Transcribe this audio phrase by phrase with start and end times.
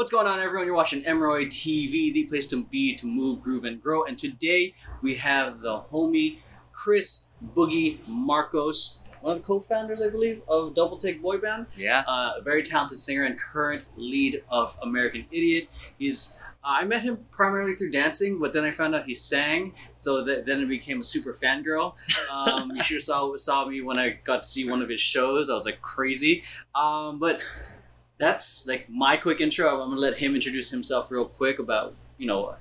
[0.00, 0.66] What's going on, everyone?
[0.66, 4.04] You're watching Emroy TV, the place to be, to move, groove, and grow.
[4.04, 6.38] And today we have the homie
[6.72, 11.66] Chris Boogie Marcos, one of the co-founders, I believe, of Double Take Boy Band.
[11.76, 12.02] Yeah.
[12.08, 15.68] Uh, a very talented singer and current lead of American Idiot.
[15.98, 20.24] He's I met him primarily through dancing, but then I found out he sang, so
[20.24, 21.92] that, then I became a super fangirl.
[22.30, 25.50] Um, you sure saw saw me when I got to see one of his shows.
[25.50, 26.42] I was like crazy.
[26.74, 27.44] Um, but
[28.20, 29.82] that's like my quick intro.
[29.82, 32.54] I'm gonna let him introduce himself real quick about you know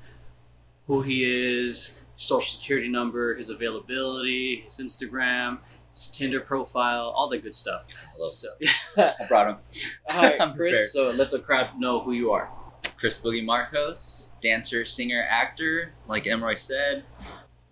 [0.87, 5.59] who he is, social security number, his availability, his Instagram,
[5.91, 7.85] his Tinder profile, all the good stuff.
[8.25, 8.47] So,
[8.97, 9.57] I brought him.
[10.07, 10.69] hi, I'm Chris.
[10.71, 10.89] prepared.
[10.89, 12.49] So let the crowd know who you are.
[12.97, 17.03] Chris Boogie Marcos, dancer, singer, actor, like Emroy said.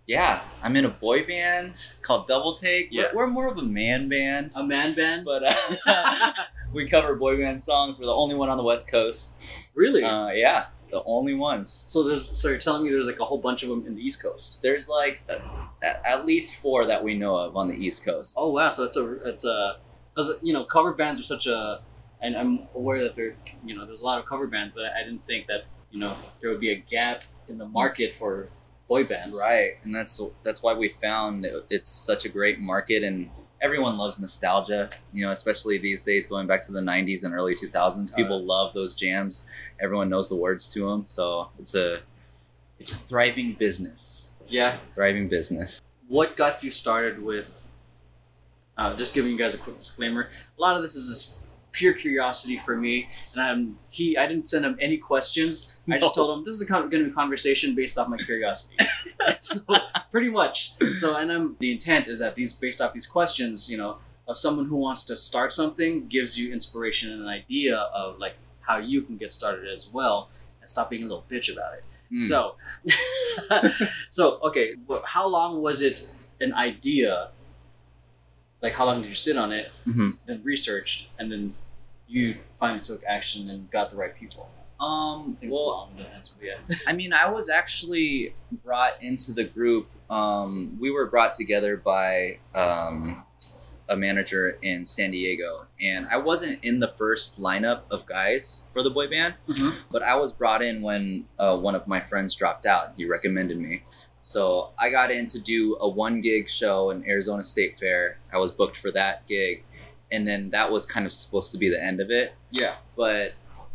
[0.08, 2.90] Yeah, I'm in a boy band called Double Take.
[2.92, 3.12] We're- Yeah.
[3.14, 5.26] We're, more of a man band, A man band.
[5.26, 5.44] but
[5.86, 6.34] uh,
[6.74, 8.00] we cover boy band songs.
[8.00, 9.32] We're the only one on the West Coast.
[9.76, 10.04] really?
[10.06, 11.70] Uh, yeah, the only ones.
[11.88, 14.02] so there's so you're telling me there's like a whole bunch of them in the
[14.02, 14.60] East Coast.
[14.62, 15.40] There's like uh,
[15.84, 18.36] a- at least four that we know of on the East Coast.
[18.40, 18.70] Oh wow!
[18.70, 19.78] So that's a it's a
[20.18, 21.82] as a- you know cover bands are such a
[22.22, 23.36] and I'm aware that there
[23.66, 26.16] you know there's a lot of cover bands, but I didn't think that you know
[26.40, 28.48] there would be a gap in the market for
[28.88, 29.38] boy bands.
[29.38, 33.30] Right, and that's that's why we found it- it's such a great market, and
[33.62, 34.90] everyone loves nostalgia.
[35.14, 38.74] You know, especially these days, going back to the '90s and early 2000s, people love
[38.74, 39.48] those jams.
[39.80, 42.00] Everyone knows the words to them, so it's a
[42.80, 44.38] it's a thriving business.
[44.48, 44.78] Yeah.
[44.94, 45.82] Thriving business.
[46.08, 47.62] What got you started with?
[48.78, 50.30] Uh, just giving you guys a quick disclaimer.
[50.58, 51.37] A lot of this is just
[51.78, 54.18] pure curiosity for me, and I'm he.
[54.18, 55.82] I didn't send him any questions.
[55.90, 58.76] I just told him this is going to be a conversation based off my curiosity.
[59.42, 59.60] so
[60.12, 60.74] pretty much.
[60.96, 63.98] So, and I'm the intent is that these based off these questions, you know,
[64.28, 68.36] of someone who wants to start something gives you inspiration and an idea of like
[68.62, 70.30] how you can get started as well,
[70.62, 71.84] and stop being a little bitch about it.
[72.12, 72.28] Mm.
[72.28, 72.56] So,
[74.10, 76.08] so okay, how long was it
[76.42, 77.30] an idea?
[78.62, 80.18] Like, how long did you sit on it, Mhm.
[80.26, 81.54] then researched, and then
[82.08, 84.50] you finally took action and got the right people?
[84.80, 86.58] Um, I think well, long to answer, yeah.
[86.88, 89.88] I mean, I was actually brought into the group.
[90.10, 93.24] Um, we were brought together by um,
[93.90, 98.84] a manager in San Diego, and I wasn't in the first lineup of guys for
[98.84, 99.74] the boy band, Mhm.
[99.92, 102.94] but I was brought in when uh, one of my friends dropped out.
[102.98, 103.82] He recommended me.
[104.22, 108.20] So I got in to do a one gig show in Arizona State Fair.
[108.32, 109.64] I was booked for that gig,
[110.12, 112.76] and then that was kind of supposed to be the end of it Yeah.
[112.96, 113.34] but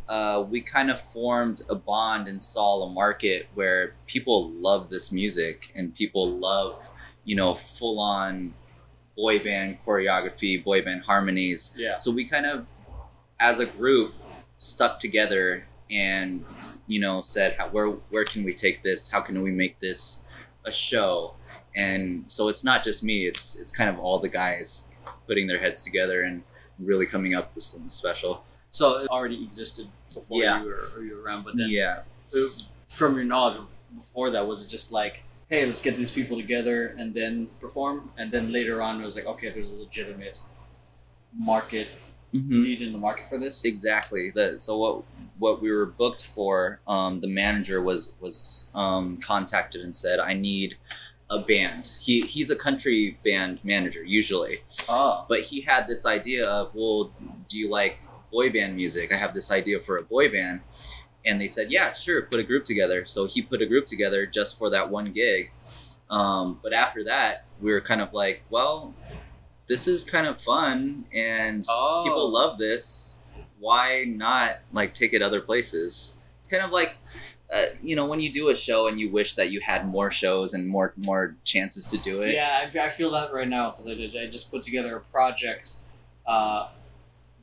[0.09, 5.11] uh, we kind of formed a bond and saw a market where people love this
[5.13, 6.87] music and people love,
[7.25, 8.53] you know, full on
[9.17, 11.75] boy band choreography, boy band harmonies.
[11.79, 11.97] Yeah.
[11.97, 12.69] So we kind of,
[13.41, 14.13] as a group,
[14.59, 16.45] stuck together and,
[16.89, 19.09] you know, said, how, where, where can we take this?
[19.11, 20.25] How can we make this
[20.67, 21.35] a show?
[21.77, 24.92] And so it's not just me, it's, it's kind of all the guys
[25.33, 26.43] putting their heads together and
[26.79, 28.45] really coming up with something special.
[28.71, 30.61] So it already existed before Yeah.
[30.63, 32.03] you were or you were around, but then yeah.
[32.37, 32.39] uh,
[32.89, 33.63] from your knowledge
[33.95, 38.11] before that, was it just like, hey, let's get these people together and then perform,
[38.19, 40.41] and then later on it was like, okay, there's a legitimate
[41.35, 41.89] market
[42.35, 42.63] Mhm.
[42.65, 43.65] need in the market for this.
[43.65, 44.31] Exactly.
[44.31, 45.03] That so what
[45.39, 50.35] what we were booked for, um, the manager was was um, contacted and said, "I
[50.35, 50.77] need
[51.33, 56.47] a band." He he's a country band manager usually, Oh, but he had this idea
[56.47, 57.13] of, "Well,
[57.49, 57.99] do you like
[58.31, 59.13] boy band music?
[59.13, 60.61] I have this idea for a boy band."
[61.25, 64.27] And they said, "Yeah, sure, put a group together." So he put a group together
[64.27, 65.51] just for that one gig.
[66.11, 68.95] Um, but after that, we were kind of like, "Well,
[69.67, 73.19] this is kind of fun, and oh, people love this
[73.63, 76.97] why not like take it other places it's kind of like
[77.53, 80.11] uh, you know when you do a show and you wish that you had more
[80.11, 83.71] shows and more more chances to do it Yeah, I, I feel that right now
[83.71, 84.17] because I did.
[84.17, 85.73] I just put together a project
[86.27, 86.69] uh,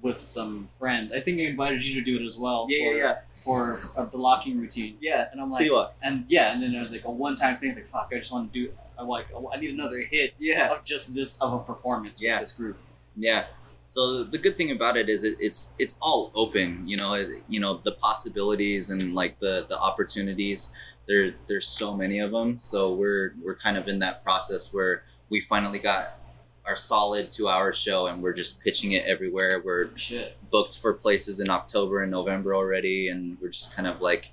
[0.01, 1.11] with some friends.
[1.11, 2.65] I think I invited you to do it as well.
[2.69, 4.97] yeah for, yeah for uh, the locking routine.
[5.01, 5.93] yeah And I'm like, City Walk.
[6.01, 7.69] and yeah, and then it was like a one-time thing.
[7.69, 8.71] It's like, fuck, I just want to do.
[8.97, 12.35] I'm like, I need another hit yeah of just this of a performance Yeah.
[12.39, 12.77] with this group.
[13.15, 13.45] yeah
[13.89, 17.27] so the good thing about it is it, it's it's all open you know it,
[17.47, 20.71] you know the possibilities and like the the opportunities
[21.07, 25.03] there there's so many of them so we're we're kind of in that process where
[25.29, 26.19] we finally got
[26.67, 30.37] our solid two hour show and we're just pitching it everywhere we're Shit.
[30.51, 34.31] booked for places in October and November already, and we're just kind of like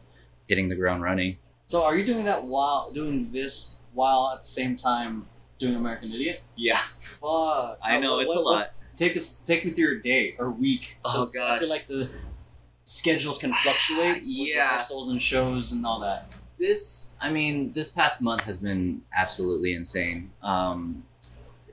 [0.49, 1.39] hitting the ground running.
[1.65, 5.27] So are you doing that while doing this while at the same time
[5.59, 6.43] doing American Idiot?
[6.57, 7.79] Yeah, Fuck.
[7.83, 8.71] I know What- it's what- a lot.
[8.97, 10.99] Take us, take me through your day or week.
[11.05, 12.09] Oh, 'Cause I feel like the
[12.85, 14.23] schedules can fluctuate.
[14.23, 14.71] Yeah.
[14.73, 16.35] rehearsals and shows and all that.
[16.59, 20.31] This, I mean, this past month has been absolutely insane.
[20.43, 21.05] Um,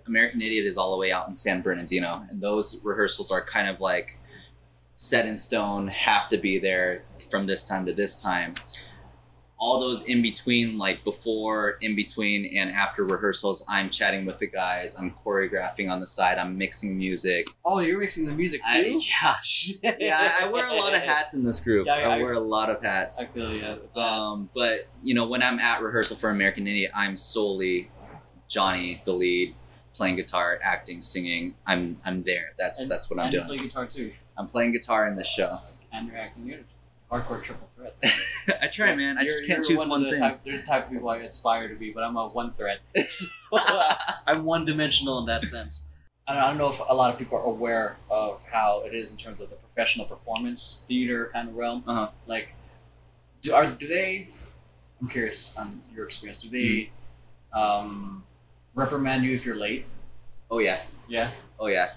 [0.06, 3.70] American Idiot is all the way out in San Bernardino, and those rehearsals are kind
[3.70, 4.18] of like
[4.98, 8.54] set in stone, have to be there from this time to this time.
[9.66, 14.48] All those in between, like before, in between, and after rehearsals, I'm chatting with the
[14.48, 17.48] guys, I'm choreographing on the side, I'm mixing music.
[17.64, 19.00] Oh, you're mixing the music I, too.
[19.82, 21.86] yeah, yeah, I, I wear a lot of hats in this group.
[21.88, 23.22] Yeah, I- I wear a lot of hats.
[23.22, 23.76] I feel yeah.
[23.96, 27.90] Um, but you know, when I'm at rehearsal for American Idiot, I'm solely
[28.50, 29.56] Johnny, the lead,
[29.94, 31.56] playing guitar, acting, singing.
[31.66, 32.54] I'm I'm there.
[32.60, 33.48] That's And- that's what I'm and you doing.
[33.48, 35.60] play guitar too, I'm playing guitar in this show.
[35.94, 36.48] and you're acting.
[36.48, 36.60] You're
[37.14, 37.96] hardcore triple threat.
[38.62, 39.18] I try, man.
[39.18, 40.22] I just can't choose one, one, of the thing.
[40.22, 42.80] Type, you're the type of people I aspire to be, but I'm a one thread.
[44.28, 45.90] I'm one dimensional in that sense.
[46.28, 48.96] I don't, I don't know if a lot of people are aware of how it
[48.96, 51.84] is in terms of the professional performance theater kind of realm.
[51.86, 52.10] Uh-huh.
[52.26, 52.50] Like,
[53.42, 54.30] do, are, do they?
[55.02, 56.42] I'm curious on your experience.
[56.42, 56.90] Do they
[57.54, 57.60] Hmm.
[57.60, 58.24] um,
[58.74, 59.86] reprimand you if you're late?
[60.50, 61.32] oh yeah, Yeah.
[61.60, 61.94] oh yeah.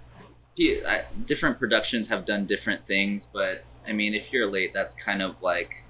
[0.57, 4.95] P- I, different productions have done different things, but I mean, if you're late, that's
[4.95, 5.85] kind of like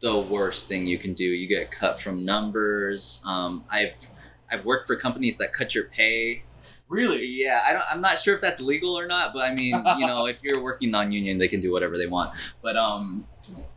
[0.00, 1.24] the worst thing you can do.
[1.24, 3.22] You get cut from numbers.
[3.26, 4.06] Um, I've
[4.50, 6.42] I've worked for companies that cut your pay.
[6.88, 7.24] Really?
[7.24, 7.84] Yeah, I don't.
[7.88, 10.60] I'm not sure if that's legal or not, but I mean, you know, if you're
[10.60, 12.32] working non-union, they can do whatever they want.
[12.62, 13.26] But um,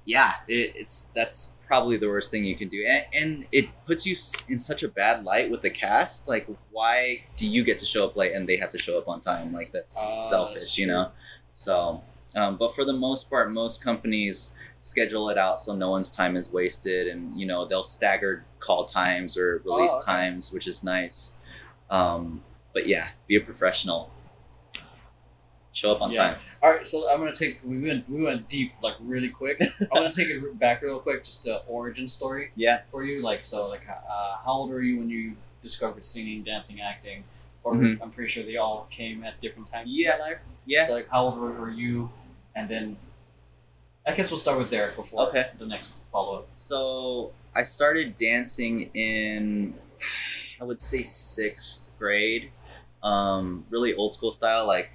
[0.05, 4.05] yeah, it, it's that's probably the worst thing you can do, and, and it puts
[4.05, 4.15] you
[4.49, 6.27] in such a bad light with the cast.
[6.27, 9.07] Like, why do you get to show up late and they have to show up
[9.07, 9.53] on time?
[9.53, 11.11] Like, that's Ah, selfish, that's you know.
[11.53, 12.01] So,
[12.35, 16.35] um, but for the most part, most companies schedule it out so no one's time
[16.35, 20.05] is wasted, and you know they'll stagger call times or release Oh, okay.
[20.11, 21.39] times, which is nice.
[21.89, 22.41] Um,
[22.73, 24.09] but yeah, be a professional.
[25.71, 26.33] Show up on Yeah.
[26.33, 26.39] time.
[26.61, 27.59] All right, so I'm gonna take.
[27.63, 29.59] We went we went deep like really quick.
[29.81, 32.81] I'm gonna take it back real quick, just a origin story Yeah.
[32.91, 33.23] for you.
[33.23, 37.23] Like so, like uh, how old were you when you discovered singing, dancing, acting?
[37.63, 37.99] Or Mhm.
[38.03, 40.11] I'm pretty sure they all came at different times Yeah.
[40.13, 40.37] in your life.
[40.67, 40.85] Yeah.
[40.87, 42.11] So like, how old were, were you?
[42.55, 42.97] And then,
[44.05, 45.47] I guess we'll start with Derek before Okay.
[45.57, 46.49] the next follow up.
[46.53, 49.73] So I started dancing in,
[50.59, 52.51] I would say sixth grade.
[53.01, 54.89] Um, really old school style, like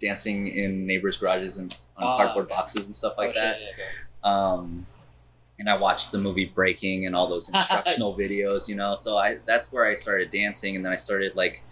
[0.00, 2.54] dancing in neighbors' garages and on Ah, cardboard okay.
[2.54, 3.60] boxes and stuff like Oh, that.
[3.60, 3.82] yeah, okay.
[4.22, 4.86] um,
[5.58, 8.96] and I watched the movie Breakin' and all those instructional videos, you know.
[8.96, 11.62] So I that's where I started dancing, and then I started like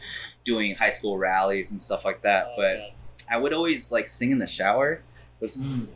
[0.45, 2.49] doing high school rallies and stuff like that.
[2.53, 2.93] Oh, but.
[3.31, 5.01] I would always like sing in the shower,
[5.43, 5.87] was, Mm.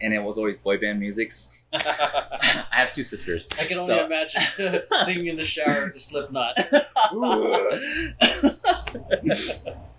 [0.00, 1.30] and it was always boy band music.
[1.74, 3.48] I have two sisters.
[3.58, 4.42] I can only So- imagine
[5.04, 6.56] singing in the shower to Slipknot.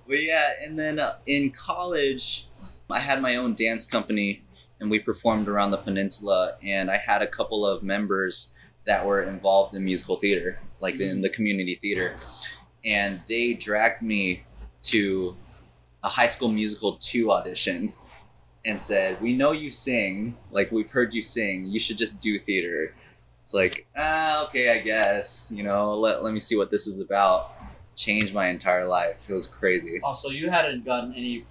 [0.07, 2.47] but yeah, and then uh, in college,
[2.89, 4.43] I had my own dance company,
[4.79, 6.57] and we performed around the peninsula.
[6.63, 8.53] And I had a couple of members
[8.85, 12.15] that were involved in musical theater, like in the community theater,
[12.85, 14.43] and they dragged me
[14.83, 15.35] to
[16.03, 17.93] a High School Musical two audition.
[18.65, 20.37] And said, "We know you sing.
[20.51, 21.65] Like we've heard you sing.
[21.65, 22.93] You should just do theater."
[23.41, 25.51] It's like, ah, okay, I guess.
[25.53, 27.51] You know, let, let me see what this is about
[27.97, 29.25] changed my entire life.
[29.29, 29.99] It was crazy.
[30.01, 31.45] Oh, so you hadn't gotten any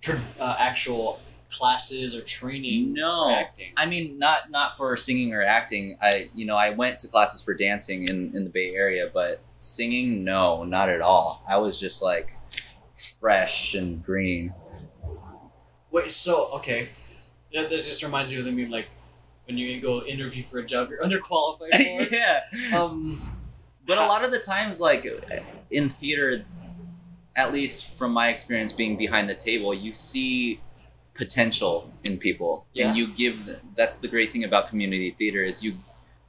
[0.00, 1.18] tr- uh, actual
[1.50, 3.24] classes or training No.
[3.26, 3.72] for acting?
[3.76, 5.98] I mean, not not for singing or acting.
[6.00, 9.40] I you know I went to classes for dancing in in the Bay Area, but
[9.58, 11.42] singing, no, not at all.
[11.48, 12.36] I was just like
[13.18, 14.54] fresh and green.
[15.90, 16.88] Wait, so okay,
[17.52, 18.86] that, that just reminds me of the meme like
[19.46, 21.70] when you go interview for a job you're underqualified
[22.08, 22.14] for.
[22.14, 22.42] yeah.
[22.76, 23.20] um,
[23.86, 25.06] But a lot of the times, like
[25.70, 26.44] in theater,
[27.34, 30.60] at least from my experience being behind the table, you see
[31.14, 32.88] potential in people, Yeah.
[32.88, 33.46] and you give.
[33.46, 35.74] Them, that's the great thing about community theater is you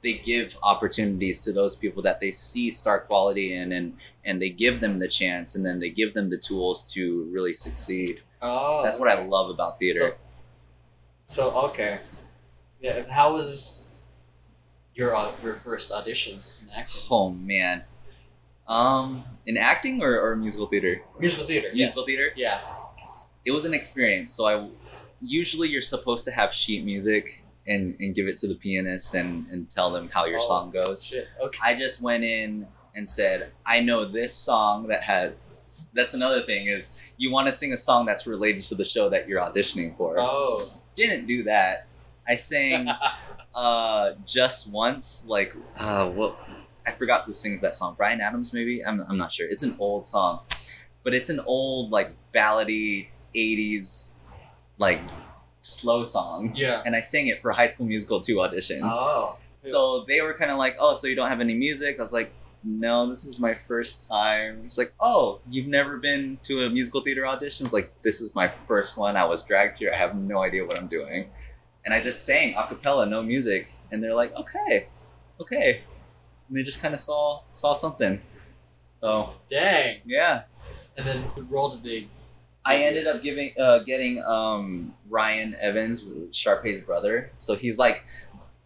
[0.02, 4.50] they give opportunities to those people that they see star quality in, and and they
[4.50, 8.22] give them the chance, and then they give them the tools to really succeed.
[8.42, 10.14] Oh, That's what I love about theater.
[11.24, 12.00] So, so okay,
[12.80, 13.02] yeah.
[13.08, 13.82] How was
[14.94, 17.02] your uh, your first audition in acting?
[17.10, 17.82] oh man,
[18.68, 21.02] um, in acting or, or musical theater?
[21.18, 21.68] Musical theater.
[21.72, 22.06] Musical yes.
[22.06, 22.32] theater.
[22.36, 22.60] Yeah.
[23.44, 24.32] it was an experience.
[24.32, 24.68] So I
[25.20, 29.46] usually you're supposed to have sheet music and, and give it to the pianist and,
[29.52, 30.48] and tell them how your Oh.
[30.48, 31.04] song goes.
[31.04, 31.28] Shit.
[31.40, 31.58] Okay.
[31.62, 35.34] I just went in and said, I know this song that had
[35.94, 39.08] that's another thing is you want to sing a song that's related to the show
[39.10, 40.16] that you're auditioning for.
[40.18, 40.68] Oh.
[40.94, 41.86] Didn't do that.
[42.28, 42.88] I sang
[43.54, 46.36] uh just once, like uh what
[46.86, 47.94] I forgot who sings that song.
[47.96, 48.84] Bryan Adams maybe?
[48.84, 49.46] I'm I'm not sure.
[49.48, 50.40] It's an old song.
[51.04, 54.16] But it's an old like ballady 80s
[54.78, 55.00] like
[55.62, 56.82] slow song, Yeah.
[56.84, 58.80] and I sang it for High School Musical 2 audition.
[58.84, 59.36] Oh.
[59.60, 62.12] So they were kind of like, "Oh, so you don't have any music?" I was
[62.12, 62.32] like,
[62.64, 67.00] "No, this is my first time." It's like, "Oh, you've never been to a musical
[67.00, 69.16] theater audition?" It's like, "This is my first one.
[69.16, 69.92] I was dragged here.
[69.92, 71.30] I have no idea what I'm doing."
[71.84, 74.86] And I just sang a cappella, no music, and they're like, "Okay,
[75.40, 75.82] okay."
[76.48, 78.20] And they just kind of saw saw something.
[79.00, 80.00] So Dang.
[80.06, 80.42] yeah,
[80.96, 82.08] And then the role did they?
[82.64, 87.32] I ended up giving uh, getting um, Ryan Evans, Sharpay's brother.
[87.36, 88.04] So he's like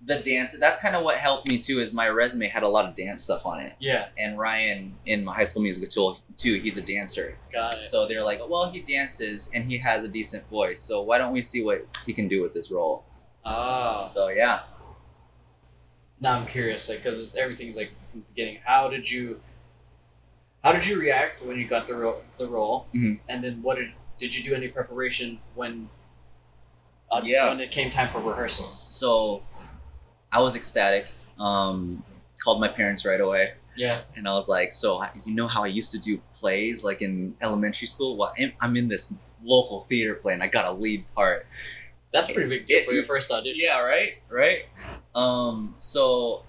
[0.07, 0.57] the dance.
[0.59, 1.81] That's kind of what helped me too.
[1.81, 4.07] Is my resume had a lot of dance stuff on it, Yeah.
[4.17, 6.55] and Ryan in my High School Musical tool too.
[6.61, 7.37] He's a dancer.
[7.53, 7.83] Got it.
[7.83, 10.81] So they're like, well, he dances and he has a decent voice.
[10.81, 13.05] So why don't we see what he can do with this role?
[13.45, 14.07] Oh.
[14.07, 14.61] So yeah.
[16.21, 18.59] Now I'm curious, like, because everything's like from the beginning.
[18.65, 19.41] How did you?
[20.65, 22.87] How did you react when you got the ro- the role?
[22.95, 23.21] Mhm.
[23.29, 25.91] And then what did did you do any preparation when?
[27.11, 27.49] Uh, Yeah.
[27.51, 28.83] When it came time for rehearsals.
[28.89, 29.43] So
[30.33, 31.07] I was ecstatic.
[31.39, 32.03] Um,
[32.43, 33.55] called my parents right away.
[33.77, 34.01] Yeah.
[34.17, 37.37] and I was like, "So you know how I used to do plays like in
[37.43, 38.17] elementary school?
[38.17, 39.13] Well, I'm- I'm in this
[39.45, 41.47] local theater play, and I got a lead part.
[42.11, 43.61] That's a pretty big deal for your first audition.
[43.63, 44.65] Yeah, right, right.
[45.15, 46.43] Um, so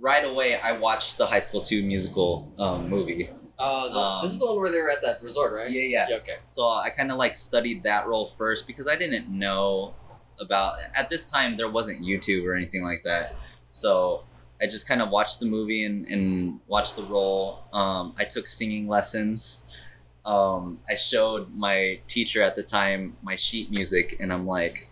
[0.00, 3.30] right away, I watched the High School Two musical um, movie.
[3.58, 5.70] Oh, the, Um, this is the one where they were at that resort, right?
[5.70, 6.06] Yeah, yeah.
[6.10, 6.16] Yeah.
[6.16, 6.36] Okay.
[6.46, 9.94] So I kind of like studied that role first because I didn't know
[10.40, 13.34] about at this time there wasn't YouTube or anything like that.
[13.70, 14.24] So
[14.60, 17.64] I just kind of watched the movie and, and watched the role.
[17.72, 19.66] Um, I took singing lessons.
[20.24, 24.88] Um, I showed my teacher at the time my sheet music, and I'm like,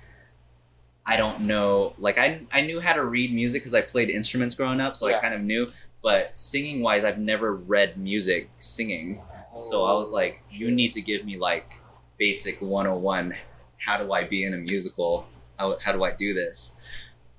[1.06, 1.94] I don't know.
[1.98, 5.08] Like I I knew how to read music because I played instruments growing up, so
[5.08, 5.18] Yeah.
[5.18, 5.70] I kind of knew.
[6.02, 9.22] But singing wise, I've never read music singing.
[9.54, 11.74] So I was like, you need to give me like
[12.18, 13.34] basic 101.
[13.78, 15.26] How do I be in a musical?
[15.62, 16.80] How, how do I do this?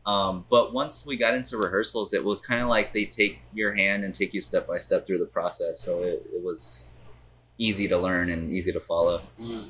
[0.06, 3.74] Um, but once we got into rehearsals, it was kind of like they take your
[3.74, 5.80] hand and take you step by step through the process.
[5.80, 6.94] So it, it was
[7.58, 9.22] easy to learn and easy to follow.
[9.39, 9.65] Mm.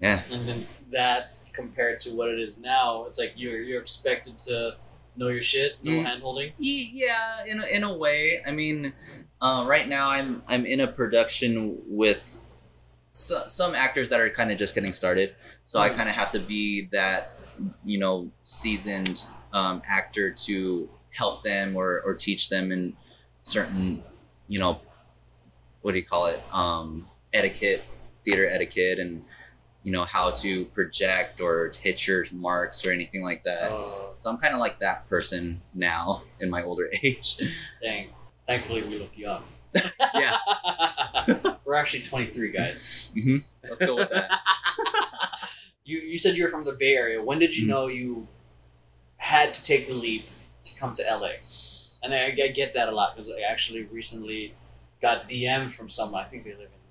[0.00, 0.22] Yeah.
[0.30, 4.76] And then that compared to what it is now, it's like you're you're expected to
[5.16, 6.04] know your shit, no Mm.
[6.04, 6.52] hand holding.
[6.58, 8.42] Yeah, in a, in a way.
[8.46, 8.92] I mean,
[9.42, 12.38] uh, right now I'm I'm in a production with
[13.10, 15.96] so, some actors that are kind of just getting started, so I Mhm.
[15.96, 17.32] kind of have to be that
[17.84, 22.96] you know seasoned um, actor to help them or or teach them in
[23.40, 24.02] certain
[24.48, 24.80] you know
[25.82, 27.82] what do you call it um, etiquette,
[28.24, 29.24] theater etiquette, and
[29.82, 33.70] you know how to project or hit your marks or anything like that.
[33.70, 37.38] Oh, So I'm kind of like that person now in my older age.
[37.82, 38.10] dang.
[38.46, 39.42] Thankfully, we look young.
[40.14, 40.36] Yeah.
[41.64, 43.10] We're actually 23 guys.
[43.14, 43.38] hmm
[43.68, 44.38] Let's go with that.
[45.90, 47.22] You you said you were from the Bay Area.
[47.22, 47.68] When did you Mhm.
[47.72, 48.28] know you
[49.16, 50.24] had to take the leap
[50.66, 51.32] to come to LA?
[52.02, 54.54] And I, I get that a lot because I actually recently
[55.02, 56.24] got DM'd from someone.
[56.24, 56.82] I think they live in,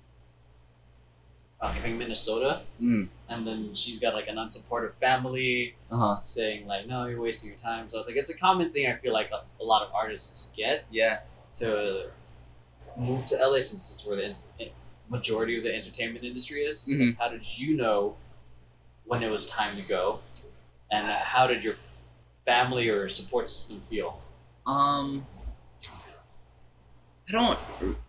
[1.60, 3.08] uh, I think Minnesota, Mm.
[3.28, 6.16] and then she's got like an unsupportive family, Uh huh.
[6.22, 8.96] saying like, "No, you're wasting your time." So it's like it's a common thing I
[8.96, 11.20] feel like a, a lot of artists get Yeah.
[11.56, 12.10] to
[12.96, 14.70] move to LA since it's where the in-
[15.08, 16.86] majority of the entertainment industry is.
[16.88, 17.16] Like, Mhm.
[17.18, 18.16] how did you know
[19.10, 20.20] when it was time to go,
[20.92, 21.74] and how did your
[22.46, 24.20] family or support system feel?
[24.66, 25.26] Um.
[27.28, 27.58] I don't.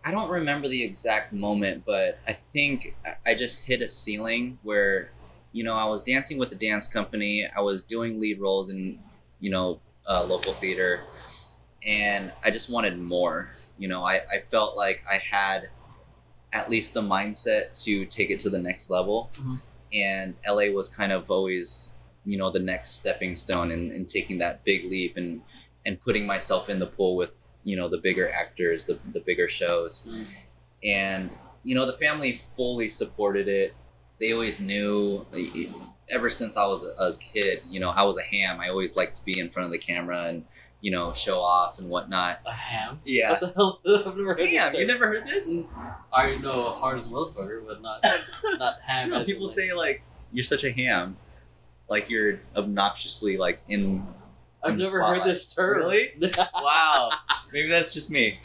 [0.04, 5.10] I don't remember the exact moment, but I think I- just hit a ceiling where,
[5.52, 7.46] you know, I was dancing with the dance company.
[7.46, 8.98] I was doing lead roles in,
[9.38, 11.00] you know, uh, local theater,
[11.86, 13.50] and I just wanted more.
[13.78, 15.68] You know, I, I felt like I had
[16.52, 19.60] at least the mindset to take it to the next level, Mhm.
[19.92, 24.38] And LA was kind of always, you know, the next stepping stone in, in taking
[24.38, 25.42] that big leap and
[25.84, 27.30] and putting myself in the pool with
[27.64, 30.08] you know the bigger actors, the the bigger shows,
[30.84, 31.30] and
[31.64, 33.74] you know the family fully supported it.
[34.18, 35.26] They always knew.
[36.10, 38.60] Ever since I was a, a kid, you know, I was a ham.
[38.60, 40.44] I always liked to be in front of the camera and
[40.82, 42.40] you know show off and whatnot.
[42.44, 43.00] A ham?
[43.06, 43.80] Yeah, What the hell?
[43.86, 44.74] I've never heard this ham.
[44.74, 45.72] You never heard this?
[46.12, 48.04] I know hard as a motherfucker, but not
[48.58, 49.10] not ham.
[49.10, 51.16] No, as people say like you're such a ham,
[51.88, 54.06] like you're obnoxiously like in.
[54.64, 55.78] I've in never heard this term.
[55.78, 56.10] Really?
[56.54, 57.10] wow,
[57.52, 58.38] maybe that's just me.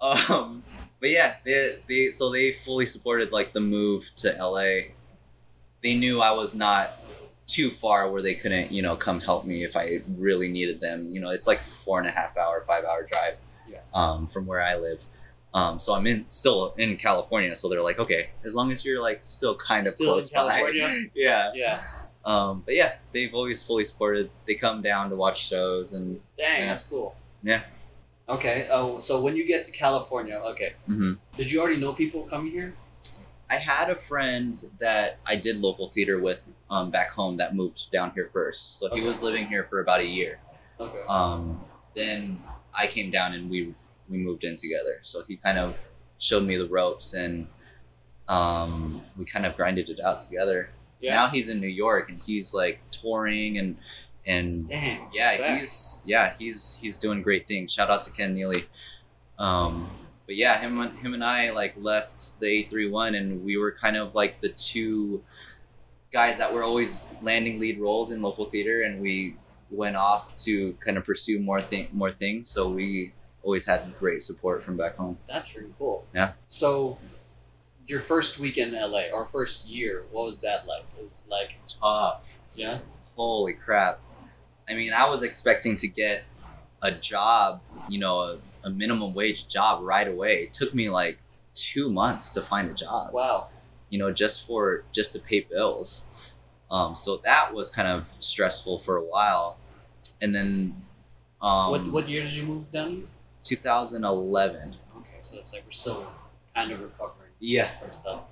[0.00, 0.62] Um,
[1.00, 4.90] but yeah, they they so they fully supported like the move to LA.
[5.82, 6.99] They knew I was not
[7.52, 11.08] too far where they couldn't you know come help me if I really needed them.
[11.10, 13.40] You know, it's like four and a half hour, five hour drive.
[13.68, 13.78] Yeah.
[13.94, 15.04] Um, from where I live.
[15.52, 19.02] Um, so I'm in still in California, so they're like, okay, as long as you're
[19.02, 20.70] like still kind of Still close by.
[21.14, 21.50] Yeah.
[21.54, 21.80] yeah.
[22.24, 24.30] Um, but yeah, they've always fully supported.
[24.46, 26.66] They come down to watch shows and Dang, Yeah.
[26.66, 27.16] that's cool.
[27.42, 27.62] Yeah.
[28.28, 28.68] Okay.
[28.70, 31.18] Oh, so when you get to California, okay, mhm.
[31.36, 32.74] did you already know people coming here?
[33.50, 37.90] I had a friend that I did local theater with um, back home that moved
[37.90, 38.78] down here first.
[38.78, 40.38] So he was living here for about a year.
[40.78, 41.02] Okay.
[41.08, 41.60] Um,
[41.96, 42.40] then
[42.72, 43.74] I came down and we
[44.08, 45.00] we moved in together.
[45.02, 45.78] So he kind of
[46.18, 47.46] showed me the ropes and
[48.28, 50.70] um, we kind of grinded it out together.
[51.00, 51.14] yeah.
[51.14, 53.76] Now he's in New York and he's like touring and
[54.26, 55.08] and Dang.
[55.12, 55.58] yeah, respect.
[55.58, 57.72] he's yeah he's he's doing great things.
[57.72, 58.64] Shout out to Ken Neely.
[59.38, 59.88] Um,
[60.30, 63.56] but yeah, him and him and I like left the A three one, and we
[63.56, 65.24] were kind of like the two
[66.12, 69.34] guys that were always landing lead roles in local theater, and we
[69.72, 72.48] went off to kind of pursue more thing more things.
[72.48, 75.18] So we always had great support from back home.
[75.28, 76.06] That's pretty cool.
[76.14, 76.34] Yeah.
[76.46, 76.98] So,
[77.88, 80.84] your first week in LA or first year, what was that like?
[80.96, 82.38] It was like, Tough.
[82.54, 82.78] yeah.
[83.16, 83.98] holy crap
[84.68, 86.22] i mean i was expecting to get
[86.82, 91.18] a job you know a, minimum wage job right away it took me like
[91.54, 93.48] two months to find a job Wow.
[93.88, 96.06] you know just for just to pay bills
[96.70, 99.58] um, so that was kind of stressful for a while
[100.20, 100.74] and then
[101.42, 103.06] um, what what year did you move down?
[103.44, 106.06] 2011 Okay, so it's like we're still
[106.54, 107.70] kind of recovering yeah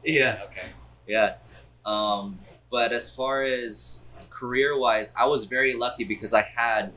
[0.04, 0.68] yeah Okay.
[1.08, 1.36] Yeah.
[1.86, 2.38] Um,
[2.70, 6.92] but as far as career wise, I was very lucky because I had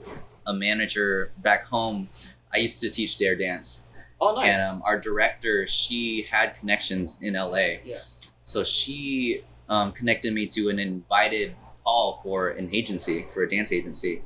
[0.46, 2.10] a manager back home.
[2.54, 3.88] I used to teach Dare Dance.
[4.20, 4.58] Oh, nice.
[4.58, 7.80] And um, our director, she had connections in LA.
[7.84, 7.98] Yeah.
[8.44, 13.72] So she um, connected me to an invited call for an agency, for a dance
[13.72, 14.22] agency.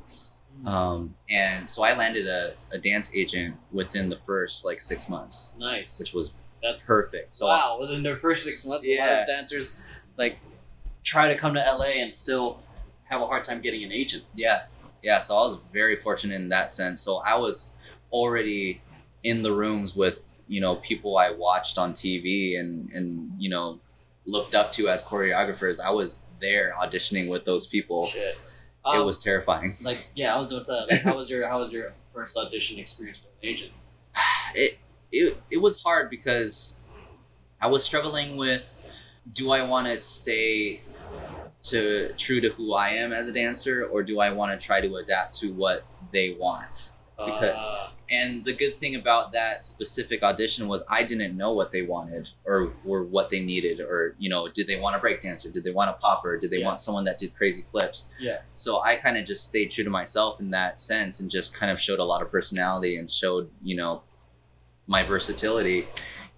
[0.62, 5.08] Mm, Um, and so I landed a, a dance agent within the first like six
[5.08, 5.98] months, nice.
[5.98, 7.36] which was That's perfect.
[7.36, 7.78] So wow.
[7.80, 9.80] Within their first six months, a lot of dancers
[10.18, 10.36] like
[11.04, 12.58] try to come to LA and still
[13.04, 14.24] have a hard time getting an agent.
[14.34, 14.62] Yeah,
[15.02, 15.18] yeah.
[15.20, 17.00] So I was very fortunate in that sense.
[17.00, 17.75] So I was
[18.12, 18.80] already
[19.22, 23.80] in the rooms with you know people I watched on TV and and you know
[24.26, 25.80] looked up to as choreographers.
[25.80, 28.06] I was there auditioning with those people.
[28.06, 28.34] Shit.
[28.34, 28.38] it
[28.84, 29.76] Um, was terrifying.
[29.82, 30.34] like yeah.
[30.34, 33.32] I was what's uh, like, how was your how was your first audition experience with
[33.42, 33.72] an agent?
[34.54, 34.78] It
[35.12, 36.80] it it was hard because
[37.60, 38.64] I was struggling with
[39.32, 40.80] do I want to stay
[41.64, 44.80] to true to who I am as a dancer or do I want to try
[44.80, 46.90] to adapt to what they want?
[47.16, 51.72] Because- Uh, And the good thing about that specific audition was I didn't know what
[51.72, 55.20] they wanted or, or what they needed or you know did they want a break
[55.20, 56.38] dancer did they want a popper?
[56.38, 56.66] Did they Yeah.
[56.66, 58.12] want someone that did crazy flips?
[58.20, 58.42] Yeah.
[58.52, 61.72] so I kind of just stayed true to myself in that sense and just kind
[61.72, 64.02] of showed a lot of personality and showed you know
[64.86, 65.88] my versatility.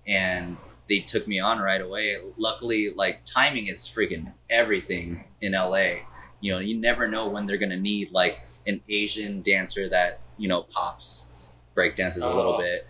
[0.06, 0.56] And
[0.88, 2.16] they took me on right away.
[2.38, 6.06] Luckily like timing is freaking everything in LA
[6.40, 10.48] you know you never know when they're gonna need like an Asian dancer that you
[10.48, 11.32] know pops
[11.74, 12.58] break dances a little Oh.
[12.58, 12.86] bit.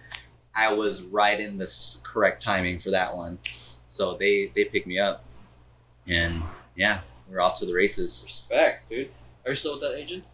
[0.54, 3.38] I was right in the correct timing for that one,
[3.86, 5.24] so they they picked me up,
[6.06, 6.42] and
[6.76, 8.22] yeah, we're off to the races.
[8.24, 9.10] respect, dude.
[9.44, 10.24] Are you still with that agent?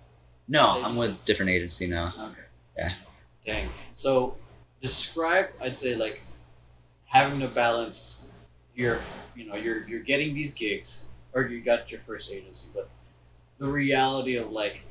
[0.48, 1.00] No, I'm Agency.
[1.00, 2.12] with different agency now.
[2.18, 2.40] Okay.
[2.76, 2.92] Yeah.
[3.46, 3.68] Dang.
[3.92, 4.36] So
[4.82, 6.22] describe I'd say like
[7.06, 8.30] having to balance
[8.74, 8.98] your
[9.36, 12.88] you know, you're you're getting these gigs or you got your first agency, but
[13.58, 14.82] the reality of like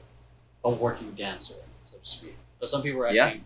[0.63, 2.35] a working dancer, so to speak.
[2.61, 3.25] So some people are Yeah.
[3.25, 3.45] asking,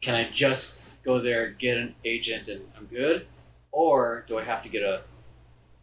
[0.00, 3.26] Can I just go there, get an agent and I'm good?
[3.72, 5.02] Or do I have to get a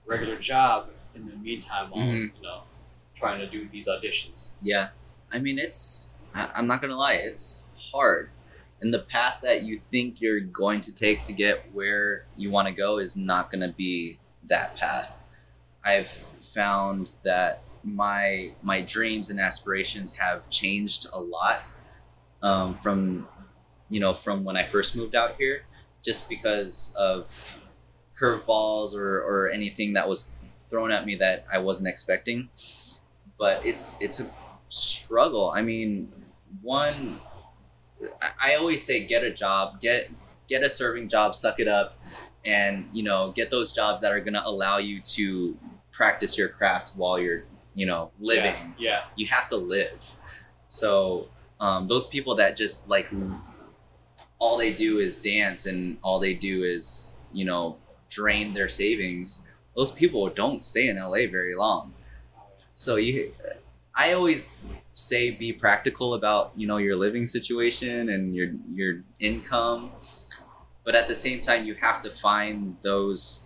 [0.06, 2.36] regular job in the meantime while Mhm.
[2.36, 2.64] you know
[3.16, 4.54] trying to do these auditions?
[4.62, 4.90] Yeah,
[5.32, 6.16] I mean it's.
[6.34, 8.30] I, I'm not gonna lie, it's hard,
[8.82, 12.68] and the path that you think you're going to take to get where you want
[12.68, 15.12] to go is not gonna be that path.
[15.84, 16.10] I've
[16.42, 21.72] found that my my dreams and aspirations have changed a lot
[22.44, 23.28] um, from
[23.90, 25.64] you know from when I first moved out here,
[26.04, 27.62] just because of
[28.20, 32.50] curveballs or or anything that was thrown at me that I wasn't expecting.
[33.38, 34.28] But it's it's a
[34.70, 35.52] struggle.
[35.52, 36.12] I mean,
[36.62, 37.20] one,
[38.40, 40.10] I- always say get a job, get
[40.48, 41.98] get a serving job, suck it up,
[42.46, 45.58] and you know get those jobs that are gonna allow you to
[45.92, 47.44] practice your craft while you're
[47.76, 49.04] you know living Yeah.
[49.16, 50.10] you have to live.
[50.68, 51.28] So
[51.60, 53.12] um, those people that just like
[54.40, 57.78] all they do is dance and all they do is you know
[58.10, 59.46] drain their savings.
[59.76, 61.94] Those people don't stay in LA very long.
[62.74, 63.34] So you,
[63.94, 64.50] I always
[64.94, 69.92] say be practical about you know your living situation and your your income,
[70.84, 73.45] but at the same time you have to find those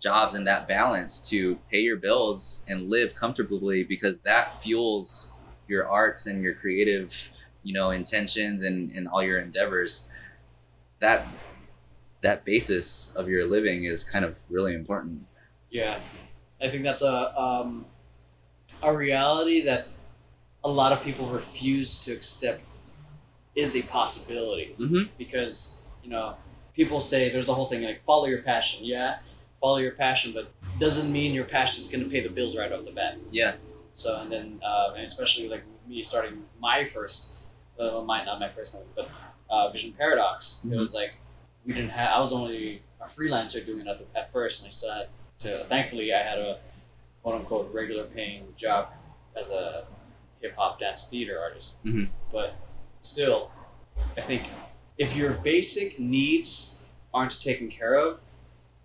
[0.00, 5.32] jobs and that balance to pay your bills and live comfortably because that fuels
[5.68, 7.14] your arts and your creative
[7.62, 10.08] you know intentions and, and all your endeavors.
[11.00, 11.26] That
[12.22, 15.26] that basis of your living is kind of really important.
[15.70, 15.98] Yeah,
[16.60, 17.86] I think that's a um,
[18.82, 19.88] a reality that
[20.64, 22.62] a lot of people refuse to accept
[23.54, 24.74] is a possibility.
[24.78, 25.02] Mm-hmm.
[25.18, 26.36] because you know
[26.74, 28.84] people say there's a whole thing like follow your passion.
[28.84, 29.18] Yeah,
[29.60, 32.72] follow your passion, but doesn't mean your passion is going to pay the bills right
[32.72, 33.16] off the bat.
[33.30, 33.54] yeah
[33.94, 37.32] So and then uh, and especially like me starting my first,
[37.78, 39.08] uh, well, my not my first company, but
[39.50, 40.64] uh, Vision Paradox.
[40.64, 40.78] It Mhm.
[40.80, 41.14] was like
[41.66, 42.10] we didn't have.
[42.16, 45.08] I was only a freelancer doing it at, the, at first, and I still had
[45.40, 45.64] to.
[45.66, 46.58] Thankfully, I had a
[47.22, 48.88] quote unquote regular paying job
[49.36, 49.84] as a
[50.40, 51.82] hip hop dance theater artist.
[51.84, 52.08] Mhm.
[52.32, 52.54] But
[53.00, 53.50] still,
[54.16, 54.44] I think
[54.96, 56.78] if your basic needs
[57.12, 58.20] aren't taken care of,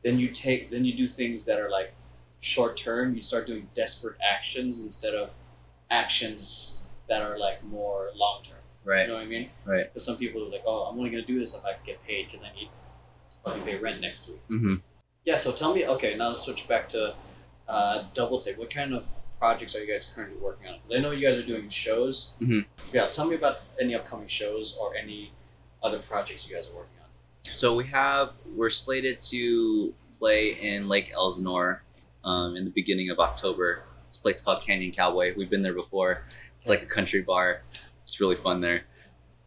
[0.06, 1.91] then you take then you do things that are like
[2.39, 3.15] short term.
[3.15, 5.32] You start doing desperate actions instead of
[5.89, 8.60] actions that are like more long term.
[8.84, 9.02] Right.
[9.02, 9.50] You know what I mean?
[9.65, 12.04] right Because some people are like, oh, I'm only gonna do this if I get
[12.06, 12.70] paid because I need
[13.32, 14.41] to fucking pay rent next week.
[14.50, 14.76] mm-hmm.
[15.26, 15.38] Yeah.
[15.38, 17.15] So tell me, okay, now let's switch back to
[17.68, 18.60] uh, Double Take.
[18.60, 19.08] What kind of
[19.39, 20.76] projects are you guys currently working on?
[20.76, 22.36] Because I know you guys are doing shows.
[22.39, 22.65] Mhm.
[22.94, 23.08] Yeah.
[23.08, 25.32] Tell me about any upcoming shows or any
[25.82, 26.95] other projects you guys are working on.
[27.54, 31.84] So we have we're slated to play in Lake Elsinore
[32.24, 33.84] um, in the beginning of October.
[34.08, 35.34] It's a place called Canyon Cowboy.
[35.38, 36.24] We've been there before.
[36.58, 37.62] It's like a country bar.
[38.04, 38.84] It's really fun there.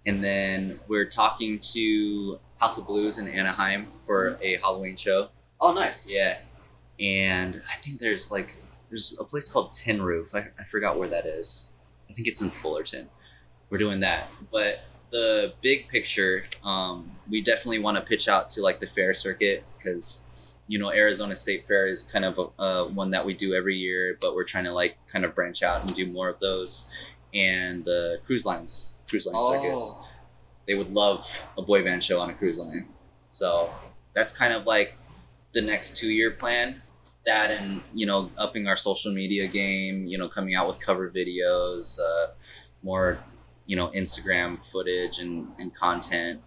[0.07, 5.29] And then we're talking to House of Blues in Anaheim for a Halloween show.
[5.61, 6.09] Oh, nice.
[6.09, 6.39] Yeah.
[7.01, 8.55] And I think there's like
[8.89, 10.35] there's a place called Tin Roof.
[10.35, 11.73] I, I forgot where that is.
[12.09, 13.09] I think it's in Fullerton.
[13.71, 14.29] We're doing that.
[14.51, 19.15] But the big picture, um, we definitely want to pitch out to like the fair
[19.15, 20.29] circuit because
[20.67, 23.77] you know Arizona State Fair is kind of a, uh, one that we do every
[23.77, 26.91] year, but we're trying to like kind of branch out and do more of those.
[27.35, 30.09] And the cruise lines, cruise line circuits Oh,
[30.67, 32.89] they would love a boy band show on a cruise line.
[33.31, 33.71] So
[34.15, 34.97] that's kind of like
[35.53, 36.83] the next two year plan.
[37.27, 40.07] That and you know upping our social media game.
[40.07, 42.33] You know coming out with cover videos, uh,
[42.83, 43.19] more
[43.69, 46.41] you know Instagram footage and, and content,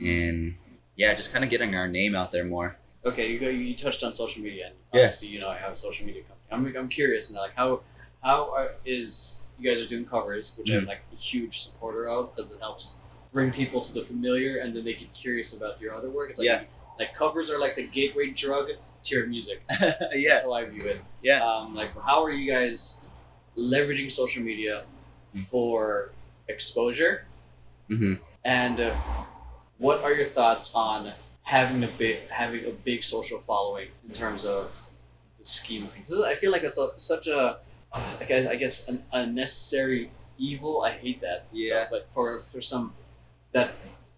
[0.00, 0.54] and
[0.96, 2.76] yeah, just kind of getting our name out there more.
[3.06, 5.00] Okay, you go, you touched on social media, and Yeah.
[5.04, 6.76] obviously, you know, I have a social media company.
[6.76, 7.80] I'm, I'm curious now, like how
[8.22, 10.88] how are, is you guys are doing covers, which I'm Mm.
[10.88, 14.84] like a huge supporter of because it helps bring people to the familiar, and then
[14.84, 16.30] they get curious about your other work.
[16.30, 16.62] It's like Yeah.
[16.98, 18.66] like covers are like the gateway drug
[19.04, 19.62] to your music.
[19.80, 21.00] yeah, That's how I view it.
[21.22, 21.42] yeah.
[21.46, 23.06] Um, like, how are you guys
[23.56, 24.84] leveraging social media
[25.50, 26.10] for
[26.50, 27.24] exposure?
[27.88, 28.94] hmm And uh,
[29.78, 34.44] what are your thoughts on having a big having a big social following in terms
[34.44, 34.70] of
[35.38, 36.12] the scheme of things?
[36.20, 37.58] I feel like that's a, such a
[37.92, 40.82] I guess, I guess an unnecessary evil.
[40.82, 41.46] I hate that.
[41.52, 41.86] Yeah.
[41.90, 42.94] But for for some
[43.52, 43.72] that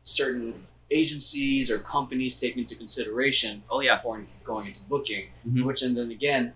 [0.04, 3.96] certain agencies or companies take into consideration Oh yeah.
[3.96, 5.24] before going into booking.
[5.48, 5.64] Mhm.
[5.64, 6.52] Which and then again,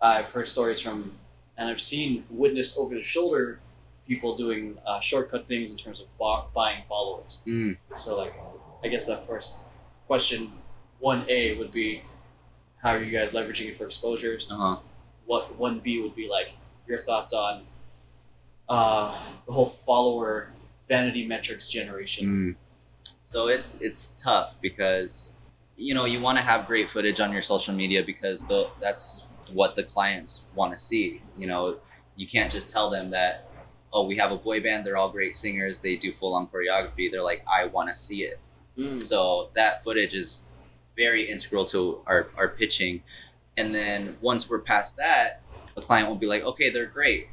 [0.00, 1.12] I've heard stories from
[1.56, 3.60] and I've seen witnessed over the shoulder
[4.06, 7.40] people doing uh, shortcut things in terms of bu- buying followers.
[7.46, 7.76] Mm.
[7.96, 8.34] So like,
[8.84, 9.58] I guess the first
[10.06, 10.52] question,
[10.98, 12.02] one A would be,
[12.82, 14.50] how are you guys leveraging it for exposures?
[14.50, 14.76] Uh huh.
[15.26, 16.52] What one B would be like
[16.86, 17.62] your thoughts on
[18.68, 20.50] uh, the whole follower
[20.88, 22.26] vanity metrics generation.
[22.26, 22.56] Mm.
[23.22, 25.40] So it's it's tough because
[25.76, 29.28] you know you want to have great footage on your social media because the that's
[29.52, 31.22] what the clients want to see.
[31.36, 31.76] You know,
[32.16, 33.48] you can't just tell them that
[33.92, 37.10] oh we have a boy band, they're all great singers, they do full on choreography.
[37.10, 38.38] They're like I want to see it.
[38.78, 39.00] Mm.
[39.00, 40.48] So that footage is
[40.96, 43.02] very integral to our, our pitching.
[43.56, 45.42] And then once we're past that,
[45.74, 47.28] the client will be like, okay, they're great.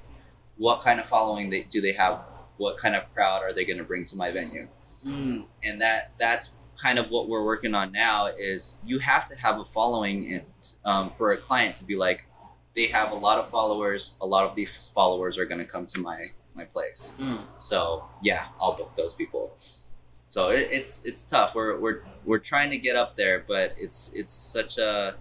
[0.58, 2.22] What kind of following they, do they have?
[2.58, 4.68] What kind of crowd are they going to bring to my venue?
[5.06, 5.46] Mm.
[5.64, 9.60] And that that's kind of what we're working on now is you have to have
[9.60, 10.46] a following and,
[10.86, 12.26] um, for a client to be like,
[12.76, 14.18] they have a lot of followers.
[14.22, 16.28] A lot of these followers are going to come to my,
[16.60, 17.16] my place.
[17.20, 17.42] Mm.
[17.58, 19.56] So yeah, I'll book those people.
[20.28, 21.56] So it, it's it's tough.
[21.56, 25.16] We're we're we're trying to get up there, but it's it's such a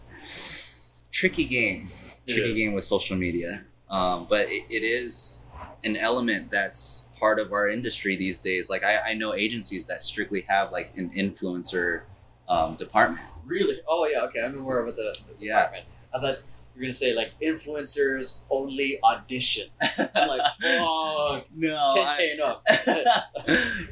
[1.10, 1.88] tricky game.
[2.26, 3.62] Tricky game with social media.
[3.88, 5.44] Um, but it, it is
[5.82, 8.68] an element that's part of our industry these days.
[8.68, 12.02] Like I, I know agencies that strictly have like an influencer
[12.48, 13.22] um, department.
[13.46, 13.78] Really?
[13.88, 14.24] Oh yeah.
[14.26, 15.54] Okay, I'm aware of the, the Yeah.
[15.56, 15.84] department.
[16.14, 16.38] I thought
[16.78, 19.68] you were gonna say like influencers only audition.
[20.14, 22.62] I'm like, fuck, no, 10k enough.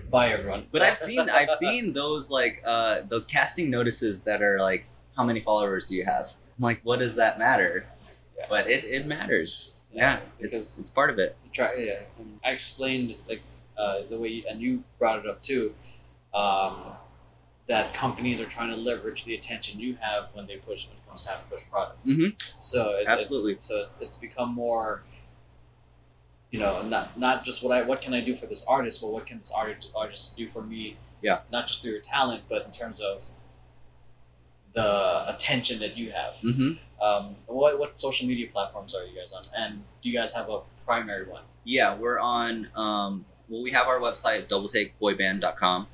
[0.11, 0.67] Bye everyone.
[0.71, 5.25] But I've seen I've seen those like uh, those casting notices that are like how
[5.25, 6.31] many followers do you have?
[6.57, 7.87] I'm like, what does that matter?
[8.39, 8.47] Yeah.
[8.49, 9.75] But it, it matters.
[9.93, 11.37] Yeah, it's it's part of it.
[11.53, 13.43] try yeah and i explained like
[13.79, 15.75] uh, the way you, and you brought it up too
[16.35, 16.77] um,
[17.67, 21.25] that companies are trying to leverage the attention you have when they push it comes
[21.25, 22.63] to having push product Mhm.
[22.63, 23.57] so it, it- Absolutely.
[23.59, 25.03] so it's become more
[26.51, 29.11] you know not not just what i what can i do for this artist but
[29.13, 31.41] what can this artist artist do for me Yeah.
[31.51, 33.25] not just through your talent but in terms of
[34.73, 39.33] the attention that you have hmm um, what, what social media platforms are you guys
[39.35, 42.69] on and do you guys have a primary one Yeah, we're on.
[42.77, 45.89] Um, well, we have our website, doubletakeboyband.com.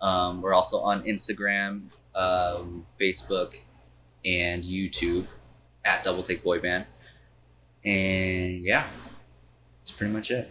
[0.00, 3.60] Um, we're also on Instagram, um, Facebook,
[4.24, 5.26] and YouTube
[5.84, 6.86] at Double Take Boy Band.
[7.84, 8.86] And yeah,
[9.80, 10.50] that's pretty much it.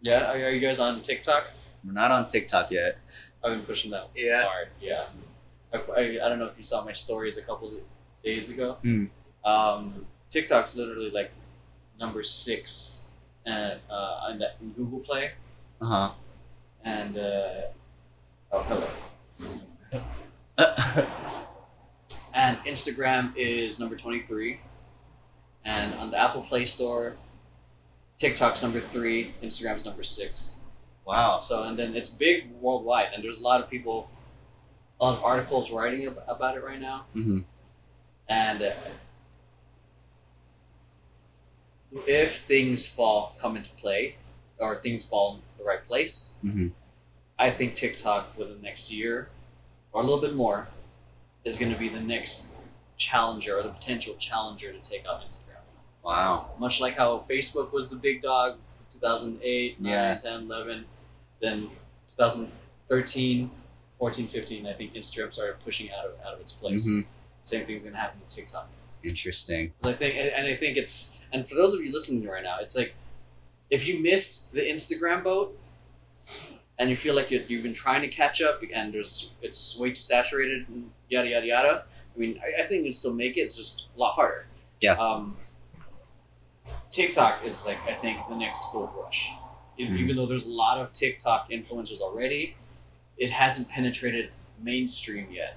[0.00, 1.44] Yeah, are, are you guys on TikTok?
[1.84, 2.98] We're not on TikTok yet.
[3.42, 4.42] I've been pushing that Yeah.
[4.44, 4.68] hard.
[4.80, 5.04] Yeah,
[5.72, 7.74] I, I, I don't know if you saw my stories a couple of
[8.24, 8.76] days ago.
[8.82, 9.06] Hmm.
[9.44, 11.30] Um, TikTok's literally like
[11.98, 13.02] number six
[13.46, 15.32] at, uh, on that in Google Play,
[15.80, 16.10] Uh huh.
[16.84, 17.50] and uh,
[18.52, 18.88] oh
[19.92, 20.04] hello,
[22.38, 24.60] and Instagram is number twenty three,
[25.64, 27.16] and on the Apple Play Store,
[28.16, 30.60] TikTok's number three, Instagram's number six.
[31.04, 31.40] wow.
[31.40, 34.08] So and then it's big worldwide, and there's a lot of people,
[35.00, 37.06] a lot of articles writing about it right now.
[37.12, 37.40] hmm
[38.28, 38.72] And uh,
[42.06, 44.16] if things fall come into play,
[44.58, 46.68] or things fall in the right place, hmm
[47.40, 49.28] I think TikTok within the next year,
[49.92, 50.66] or a little bit more,
[51.48, 52.48] is going to be the next
[52.96, 55.62] challenger or the potential challenger to take out Instagram.
[56.04, 56.50] Wow.
[56.58, 58.58] Much like how Facebook was the big dog,
[58.92, 60.18] 2008, 9, Yeah.
[60.18, 60.84] 10, 11,
[61.40, 61.70] then
[62.08, 63.50] 2013,
[63.98, 66.86] 14, 15, I think Instagram started pushing out of out of its place.
[66.86, 67.00] hmm
[67.42, 68.68] Same thing's gonna happen to TikTok.
[69.02, 69.72] Interesting.
[69.84, 72.56] I think, and, and I think it's, and for those of you listening right now,
[72.60, 72.94] it's like,
[73.70, 75.56] if you missed the Instagram boat,
[76.78, 79.88] and you feel like you you've been trying to catch up, and there's it's way
[79.90, 81.84] too saturated, and yada yada yada.
[82.14, 83.40] I mean, I, I think you can still make it.
[83.42, 84.46] It's just a lot harder.
[84.80, 84.92] Yeah.
[84.94, 85.36] Um,
[86.90, 89.30] TikTok is like I think the next gold rush.
[89.76, 90.00] Even, Mhm.
[90.00, 92.56] even though there's a lot of TikTok influencers already,
[93.16, 95.56] it hasn't penetrated mainstream yet.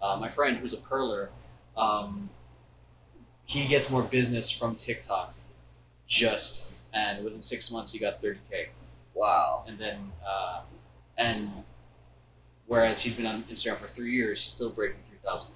[0.00, 1.28] Uh, my friend, who's a perler,
[1.76, 2.30] um,
[3.44, 5.34] he gets more business from TikTok,
[6.06, 8.68] just and within six months he got 30k,
[9.18, 9.64] Wow.
[9.66, 10.60] and then uh,
[11.16, 11.50] and
[12.66, 15.54] whereas he's been on Instagram for three years, he's still breaking 3,000.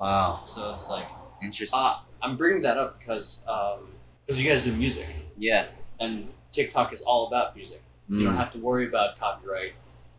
[0.00, 0.42] Wow.
[0.46, 1.06] So it's like
[1.42, 1.78] Interesting.
[1.78, 3.44] uh, I'm bringing that up because
[4.26, 5.06] because you guys do music
[5.36, 5.66] Yeah.
[6.00, 7.82] and TikTok is all about music.
[8.08, 8.38] You don't Mm.
[8.38, 9.72] have to worry about copyright.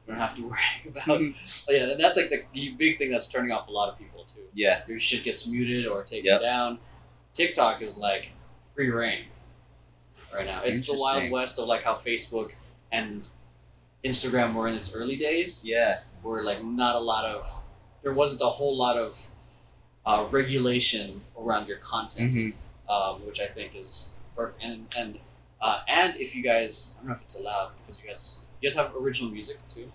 [0.08, 1.34] You don't have to worry about oh,
[1.70, 1.96] yeah.
[1.98, 4.42] That's like the, the big thing that's turning off a lot of people too.
[4.54, 4.82] yeah.
[4.88, 6.42] Your shit gets muted or taken Yep.
[6.42, 6.80] down.
[7.34, 8.32] TikTok is like
[8.68, 9.26] free reign
[10.34, 10.62] right now.
[10.64, 12.52] It's the wild west of like how Facebook
[12.92, 13.28] and
[14.04, 16.00] Instagram were in its early days, Yeah.
[16.22, 17.48] where like not a lot of
[18.02, 19.20] there wasn't a whole lot of
[20.06, 22.54] uh, regulation around your content Mhm.
[22.90, 24.64] um, which I think is perfect.
[24.64, 25.20] And and
[25.62, 28.70] uh, and if you guys, I don't know if it's allowed because you guys you
[28.70, 29.92] guys have original music too.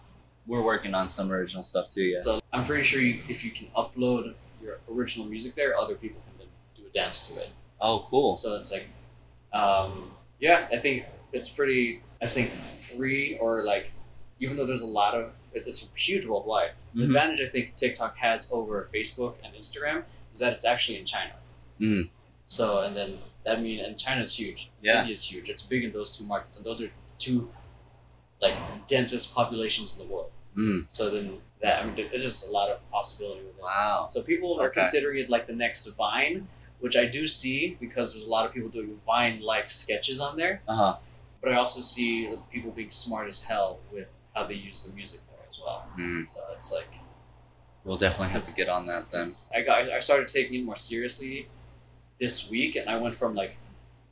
[0.47, 2.03] We're working on some original stuff too.
[2.05, 2.19] Yeah.
[2.21, 6.21] So I'm pretty sure you, if you can upload your original music there, other people
[6.29, 7.49] can then do a dance to it.
[7.81, 8.37] Oh, cool.
[8.37, 8.87] So it's like,
[9.55, 12.01] um, yeah, I think it's pretty.
[12.23, 12.51] I think
[12.97, 13.93] free or like,
[14.41, 16.71] even though there's a lot of it, it's huge worldwide.
[16.95, 17.07] The Mhm.
[17.07, 21.35] advantage I think TikTok has over Facebook and Instagram is that it's actually in China.
[21.81, 22.09] Mm.
[22.47, 24.71] So and then that mean and China's huge.
[24.83, 25.01] Yeah.
[25.01, 25.49] India's huge.
[25.51, 27.51] It's big in those two markets, and those are two
[28.41, 28.55] like
[28.89, 30.31] densest populations in the world.
[30.57, 30.87] Mm.
[30.89, 33.63] So then that I mean, there's just a lot of possibility with it.
[33.63, 34.07] Wow.
[34.11, 34.81] So people are Okay.
[34.83, 36.49] considering it like the next Vine,
[36.81, 40.63] which I do see because there's a lot of people doing Vine-like sketches on there.
[40.69, 40.97] Uh huh.
[41.45, 45.21] But I also see people being smart as hell with how they use the music
[45.29, 45.87] there as well.
[45.99, 46.29] Mm.
[46.29, 46.89] So it's like
[47.85, 49.29] We'll definitely have to get on that then.
[49.55, 51.49] I got I started taking it more seriously
[52.19, 53.59] this week, and I went from like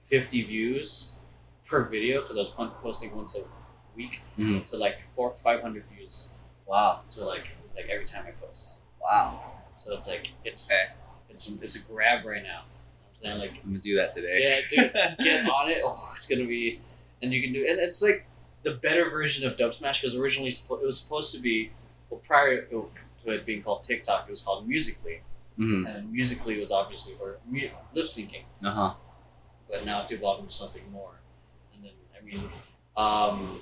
[0.09, 1.13] 50 views
[1.67, 2.51] per video because I was
[2.83, 3.45] posting once a
[3.97, 4.67] week Mhm.
[4.67, 6.35] to like four 500 views.
[6.67, 7.01] Wow.
[7.09, 8.75] So like like every time I post.
[9.01, 9.43] Wow.
[9.79, 10.89] So it's like it's Okay.
[11.31, 12.65] it's it's a grab right now.
[13.09, 14.37] I'm saying like I'm gonna do that today.
[14.43, 15.79] yeah, dude, get on it.
[15.83, 16.79] Oh, it's gonna be,
[17.23, 18.27] and you can do, and it's like
[18.65, 21.71] the better version of Dubsmash because originally it was supposed to be,
[22.11, 22.91] well, prior to
[23.27, 25.21] it being called TikTok, it was called Musically,
[25.57, 27.39] hmm and Musically was obviously for
[27.95, 28.95] lip syncing, Uh huh.
[29.71, 31.13] but now it's evolved into something more.
[31.75, 32.43] And then I mean,
[32.97, 33.61] um,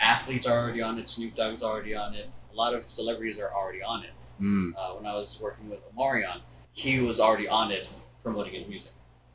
[0.00, 1.08] athletes are already on it.
[1.08, 2.28] Snoop Dogg's already on it.
[2.52, 4.10] A lot of celebrities are already on it.
[4.40, 4.72] Mm.
[4.76, 6.40] Uh, when I was working with Omarion,
[6.72, 7.88] he was already on it
[8.22, 8.92] promoting his music.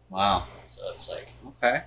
[0.10, 0.46] Wow.
[0.68, 1.28] So it's like,
[1.64, 1.84] Okay.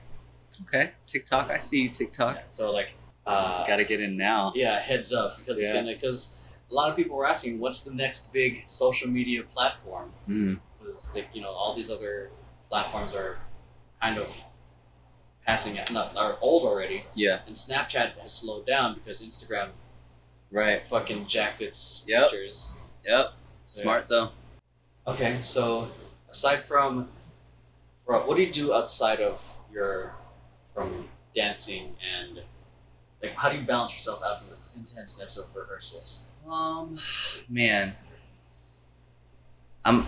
[0.66, 0.90] Okay.
[1.06, 1.50] TikTok.
[1.50, 2.36] I see you, TikTok.
[2.36, 2.90] yeah, so like,
[3.26, 4.52] uh, Gotta get in now.
[4.54, 5.68] yeah, heads up because Yeah.
[5.68, 9.42] it's gonna because a lot of people were asking what's the next big social media
[9.42, 10.58] platform Mm.
[10.78, 12.30] because like you know all these other
[12.68, 13.38] platforms are
[14.02, 14.42] kind of
[15.46, 17.40] passing out, not are old already, Yeah.
[17.46, 19.70] and Snapchat has slowed down because Instagram
[20.50, 20.86] Right.
[20.86, 22.30] fucking jacked its Yep.
[22.30, 22.76] features.
[23.04, 23.32] Yep.
[23.64, 24.30] Smart though.
[25.06, 25.90] Okay, so
[26.30, 27.10] aside from,
[28.04, 30.14] from what do you do outside of your
[30.78, 32.40] from dancing and
[33.22, 36.22] like how do you balance yourself out from the intenseness of rehearsals?
[36.48, 36.96] Um,
[37.48, 37.94] man.
[39.84, 40.06] I'm.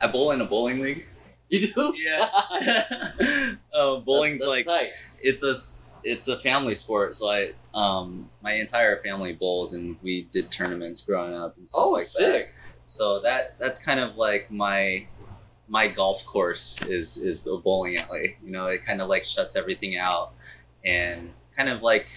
[0.00, 1.06] I bowl in a bowling league.
[1.48, 1.94] You do?
[2.06, 2.30] Yeah.
[3.74, 4.90] uh, bowling's That's like tight.
[5.20, 5.54] it's a
[6.04, 7.16] it's a family sport.
[7.16, 11.82] So I um my entire family bowls and we did tournaments growing up and stuff
[11.84, 12.08] Oh, like that.
[12.12, 12.54] sick.
[12.86, 15.06] So that that's kind of like my
[15.68, 18.36] my golf course is is the bowling alley.
[18.44, 20.32] You know, it kind of like shuts everything out
[20.84, 22.08] and kind of like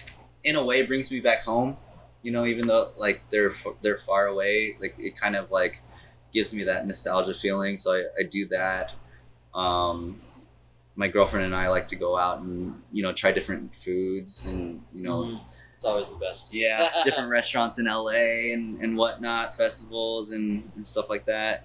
[0.44, 1.76] in a way brings me back home.
[2.22, 5.80] You know, even though like they're they're far away, like it kind of like
[6.32, 7.76] gives me that nostalgia feeling.
[7.76, 8.92] So I, I do that.
[9.54, 10.20] Um,
[10.94, 14.82] my girlfriend and I like to go out and you know try different foods and
[14.94, 15.40] you know Mhm.
[15.76, 16.54] It's always the best.
[16.54, 21.64] yeah, different restaurants in LA and, and whatnot, festivals and, and stuff like that.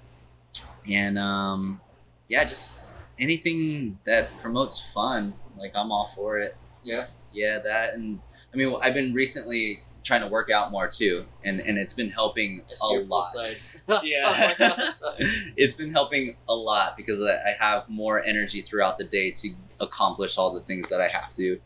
[0.90, 1.82] And um,
[2.28, 2.82] yeah, just
[3.20, 6.56] anything that promotes fun, like I'm all for it.
[6.84, 7.08] Yeah.
[7.34, 8.20] Yeah, that and
[8.54, 12.10] I mean, I've been recently trying to work out more too, and and it's been
[12.10, 13.26] helping I a see your lot.
[13.36, 13.58] poolside.
[14.04, 14.26] Yeah.
[14.26, 14.94] Oh my God.
[15.58, 19.50] it's been helping a lot because I I have more energy throughout the day to
[19.80, 21.60] accomplish all the things that I have to,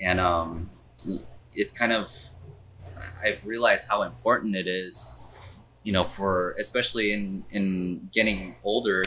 [0.00, 0.70] and um,
[1.54, 2.10] it's kind of
[3.22, 5.20] I've realized how important it is,
[5.84, 9.04] you know, for especially in in getting older.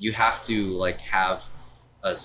[0.00, 1.44] You have to like have
[2.04, 2.16] a,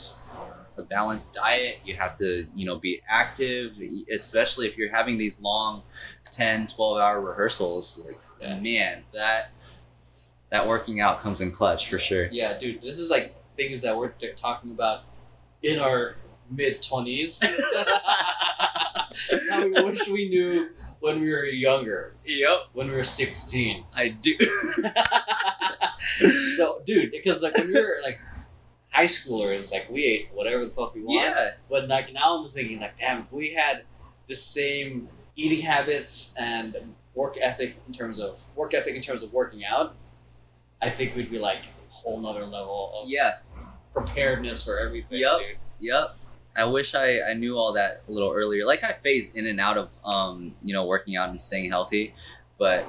[0.78, 1.78] a balanced diet.
[1.84, 3.80] You have to you know be active,
[4.12, 5.82] especially if you're having these long
[6.32, 8.04] 10, 12 hour rehearsals.
[8.08, 8.60] Like Yeah.
[8.60, 9.50] man, that
[10.52, 12.28] that working out comes in clutch for sure.
[12.32, 15.02] Yeah, dude, this is like things that we're talking about
[15.64, 16.16] in our
[16.52, 17.40] mid twenties.
[19.50, 20.70] How we wish we knew
[21.04, 23.84] when we were younger, Yep, when we were sixteen.
[23.94, 24.36] I do.
[26.58, 28.20] So, dude, because like when we were like
[28.90, 31.24] high schoolers, like we ate whatever the fuck we want.
[31.26, 33.84] yeah, But like now, I'm thinking like, damn, if we had
[34.28, 36.76] the same eating habits and
[37.16, 39.96] work ethic in terms of work ethic in terms of working out,
[40.82, 43.38] I think we'd be like a whole nother level of yeah,
[43.94, 45.40] preparedness for everything, Yep.
[45.40, 45.58] dude.
[45.80, 46.16] yep.
[46.56, 48.66] I wish I, I knew all that a little earlier.
[48.66, 52.14] Like I phased in and out of um, you know, working out and staying healthy,
[52.60, 52.88] but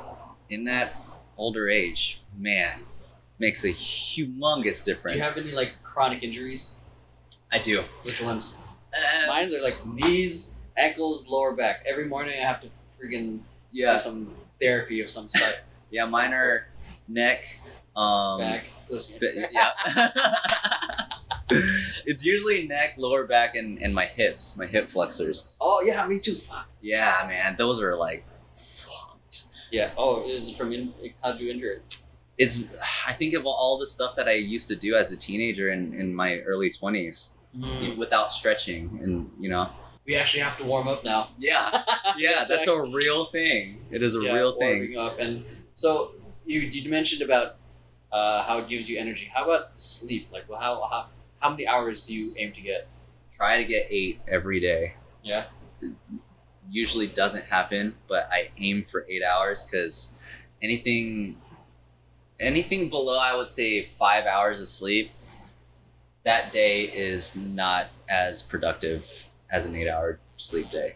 [0.51, 0.95] in that
[1.37, 2.81] older age, man,
[3.39, 5.13] makes a humongous difference.
[5.13, 6.79] Do you have any like chronic injuries?
[7.51, 7.85] I do.
[8.03, 8.59] Which ones?
[8.93, 11.85] Uh, Mine's are like knees, ankles, lower back.
[11.87, 12.69] Every morning I have to
[13.03, 13.41] freaking
[13.73, 15.61] yeah, have some therapy of some sort.
[15.91, 16.07] yeah.
[16.07, 16.69] Mine are
[17.09, 17.59] neck,
[17.97, 18.67] um, back.
[18.89, 19.09] But,
[19.51, 19.71] yeah.
[22.07, 25.55] it's usually neck, lower back, and, and my hips, my hip flexors.
[25.61, 26.35] Oh yeah, me too.
[26.37, 26.69] Fuck.
[26.81, 29.45] Yeah, man, those are like fucked.
[29.71, 29.91] Yeah.
[29.97, 31.99] Oh, is it from in- how'd you injure it?
[32.39, 32.57] It's
[33.07, 35.95] I think of all the stuff that I used to do as a teenager in,
[35.95, 37.37] in my early twenties
[37.97, 39.69] without stretching, and you know.
[40.07, 41.29] We actually have to warm up now.
[41.39, 41.83] Yeah,
[42.19, 43.79] yeah, that's a real thing.
[43.91, 44.95] It is a Yeah, real thing.
[44.95, 45.19] warming up.
[45.19, 46.11] And so
[46.45, 47.57] you you mentioned about
[48.13, 49.31] uh, how it gives you energy.
[49.33, 50.29] How about sleep?
[50.31, 51.07] Like, well, how how
[51.45, 52.89] how many hours do you aim to get?
[53.31, 54.95] Try to get eight every day.
[55.23, 55.45] Yeah.
[56.71, 60.19] usually doesn't happen, but I aim for eight hours because
[60.63, 61.37] anything
[62.41, 65.11] anything below I would say five hours of sleep,
[66.25, 70.95] that day is not as productive as an eight hour sleep day.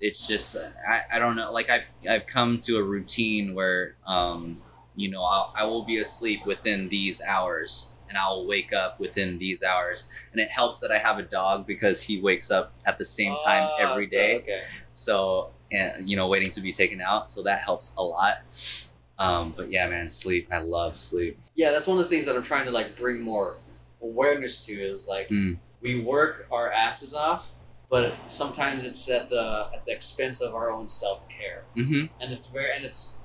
[0.00, 0.56] It's just
[0.88, 4.62] I, I don't know like I've I've come to a routine where um
[4.94, 9.38] you know I'll, I will be asleep within these hours and I'll wake up within
[9.38, 12.98] these hours and it helps that I have a dog because he wakes up at
[12.98, 14.62] the same time Ah, every so- day okay.
[14.92, 18.38] so and you know waiting to be taken out so that helps a lot
[19.18, 22.36] um, but yeah man sleep i love sleep Yeah, that's one of the things that
[22.36, 23.56] I'm trying to like bring more
[24.02, 25.58] awareness to is like Mm.
[25.80, 27.50] we work our asses off,
[27.90, 31.64] but sometimes it's at the at the expense of our own self care.
[31.76, 32.04] mm-hmm.
[32.20, 33.20] and it's very and it's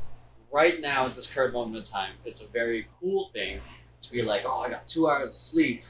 [0.51, 3.59] right now at this current moment in time it's a very cool thing
[4.01, 5.83] to be like oh i got two hours of sleep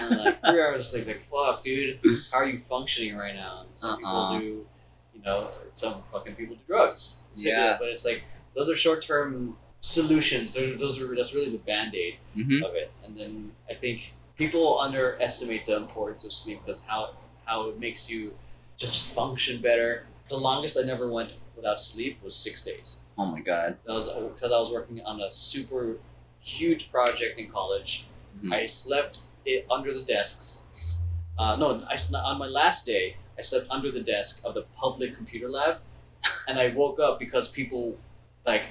[0.00, 1.98] and like three hours of sleep like fuck dude
[2.30, 3.96] how are you functioning right now and some Uh-uh.
[3.98, 4.66] people do
[5.14, 7.76] you know some fucking people do drugs So, Yeah.
[7.78, 8.24] but it's like
[8.54, 10.52] those are short-term solutions.
[10.54, 12.90] Those, those are that's really the band aid hmm of it.
[13.04, 17.14] And then I think people underestimate the importance of sleep because how
[17.46, 18.34] how it makes you
[18.76, 20.06] just function better.
[20.28, 23.04] The longest I never went without sleep was six days.
[23.18, 23.78] Oh my god.
[23.86, 25.96] That was because I was working on a super
[26.40, 28.06] huge project in college.
[28.42, 28.52] Mhm.
[28.54, 30.96] I slept it under the desks.
[31.38, 35.16] Uh, no, I on my last day I slept under the desk of the public
[35.16, 35.78] computer lab,
[36.48, 37.98] and I woke up because people
[38.46, 38.64] like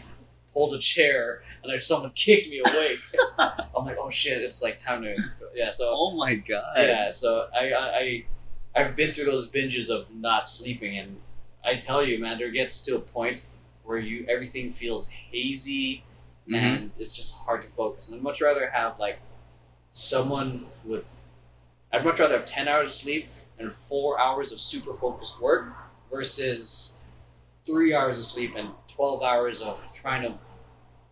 [0.54, 3.00] pulled a chair and like someone kicked me awake.
[3.40, 5.16] I'm like, oh shit, it's like time to
[5.56, 5.70] yeah.
[5.72, 6.74] So Oh my god.
[6.78, 8.26] yeah, so I, I I
[8.76, 11.18] I've been through those binges of not sleeping, and
[11.66, 13.46] I tell you, man, there gets to a point
[13.84, 16.04] where you everything feels hazy
[16.50, 16.56] Mhm.
[16.58, 18.10] and it's just hard to focus.
[18.10, 19.20] And I'd much rather have like
[19.92, 21.16] someone with
[21.92, 23.28] I'd much rather have ten hours of sleep
[23.58, 25.74] and four hours of super focused work
[26.12, 27.00] versus
[27.66, 30.38] three hours of sleep and twelve hours of trying to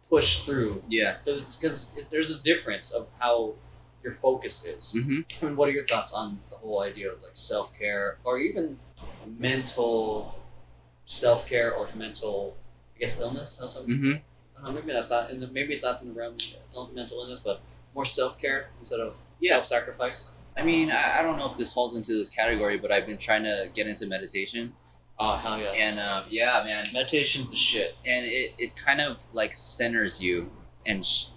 [0.09, 1.17] push through Yeah.
[1.17, 3.53] because it's because there's a difference of how
[4.03, 4.93] your focus is.
[4.93, 8.39] hmm And what are your thoughts on the whole idea of like self care or
[8.39, 8.79] even
[9.25, 10.35] mental
[11.05, 12.55] self care or mental,
[12.95, 13.59] I guess, illness?
[13.61, 14.15] Also, hmm
[14.63, 16.35] uh, maybe that's not in the, maybe it's not in the realm
[16.75, 17.61] of mental illness, but
[17.95, 19.51] more self care instead of Yeah.
[19.53, 20.39] self sacrifice.
[20.55, 23.17] I mean, I, I don't know if this falls into this category, but I've been
[23.19, 24.73] trying to get into meditation,
[25.19, 25.75] Oh hell yes!
[25.79, 27.95] and um, yeah, man, meditation's the shit.
[28.05, 30.51] and it, it kind of like centers you
[30.85, 31.27] and sh-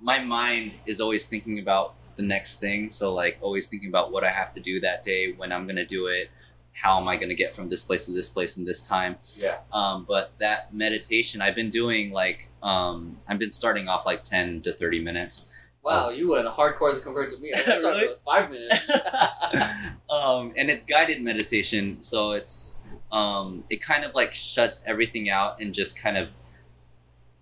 [0.00, 4.22] my mind is always thinking about the next thing so like always thinking about what
[4.22, 6.30] i have to do that day when i'm going to do it
[6.74, 9.16] how am i going to get from this place to this place in this time
[9.36, 9.58] Yeah.
[9.72, 14.62] um, but that meditation i've been doing like um, i've been starting off like 10
[14.62, 15.50] to 30 minutes
[15.82, 17.52] Wow, you went hardcore compared to me.
[17.54, 18.08] I started Really?
[18.08, 18.90] with five minutes.
[20.10, 22.80] um, and it's guided meditation so it's
[23.12, 26.28] um, it kind of like shuts everything out and just kind of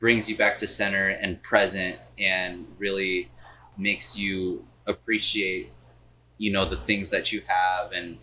[0.01, 3.31] brings you back to center and present and really
[3.79, 5.71] makes you appreciate
[6.39, 8.19] you know the things that you have and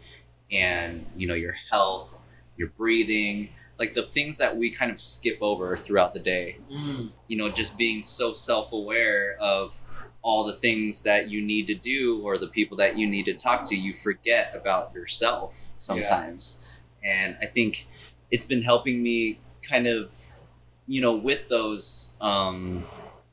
[0.52, 2.10] and you know your health
[2.58, 6.58] your breathing like the things that we kind of skip over throughout the day.
[6.72, 7.12] Mm.
[7.28, 9.80] you know just being so self-aware of
[10.22, 13.34] all the things that you need to do or the people that you need to
[13.34, 16.66] talk to you forget about yourself sometimes.
[17.04, 17.88] And i think
[18.30, 20.14] it's been helping me kind of
[20.88, 22.86] you know with those um,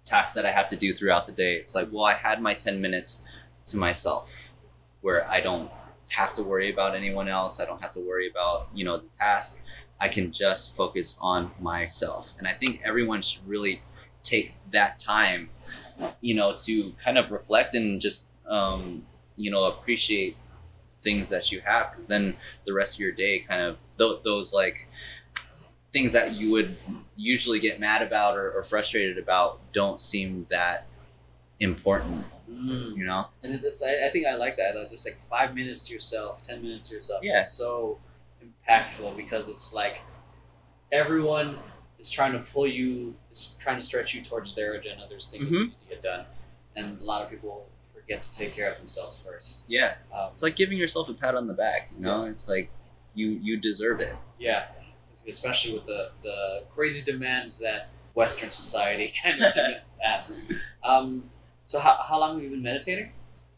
[0.04, 1.56] tasks that i have to do throughout the day.
[1.56, 3.26] It's like well i had my 10 minutes
[3.66, 4.52] to myself
[5.00, 5.70] where i don't
[6.10, 7.60] have to worry about anyone else.
[7.60, 9.64] I don't have to worry about you know the task.
[10.00, 12.34] I can just focus on myself.
[12.38, 13.82] And i think everyone should really
[14.22, 15.48] take that time
[16.20, 19.04] you know to kind of reflect and just um,
[19.36, 20.36] you know appreciate
[21.02, 21.90] things that you have.
[21.90, 22.36] Because then
[22.66, 24.88] the rest of your day kind of th- those like
[25.92, 26.76] things that you would
[27.16, 30.86] usually get mad about or, or frustrated about don't seem that
[31.60, 32.96] important Mm.
[32.96, 34.76] you know And it- it's, I, I think I like that.
[34.76, 37.22] Uh, just like five minutes to yourself, ten minutes to yourself.
[37.24, 37.40] Yeah.
[37.40, 37.98] Is so
[38.44, 40.00] impactful because it's like
[40.92, 41.58] everyone
[41.98, 45.06] is trying to pull you, is trying to stretch you towards their agenda.
[45.08, 45.68] There's things that Mhm.
[45.68, 46.26] need to get done,
[46.76, 49.64] and a lot of people forget to take care of themselves first.
[49.66, 52.70] yeah Um, it's like giving yourself a pat on the back you know it's like
[53.14, 54.70] you you deserve it yeah,
[55.26, 59.52] especially with the the crazy demands that Western society kind of
[60.04, 60.52] asks.
[60.84, 61.28] Um,
[61.66, 63.10] so how, how long have you been meditating?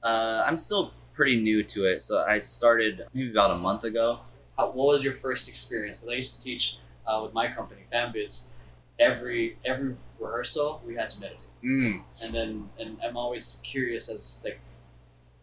[0.03, 4.21] uh, i'm still pretty new to it so i started maybe about a month ago
[4.59, 5.99] how, what was your first experience?
[5.99, 8.55] Because I used to teach uh, with my company, FanBiz.
[8.99, 12.03] Every every rehearsal, we had to meditate, mm.
[12.21, 14.59] and then and I'm always curious as like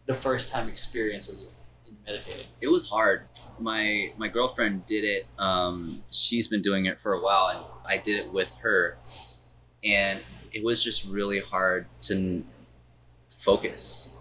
[0.04, 1.48] the first time experiences
[1.88, 2.46] in meditating.
[2.60, 3.22] it was hard.
[3.58, 5.26] My my girlfriend did it.
[5.38, 8.98] Um, she's been doing it for a while, and I did it with her,
[9.82, 10.20] and
[10.52, 12.44] it was just really hard to
[13.50, 14.14] focus.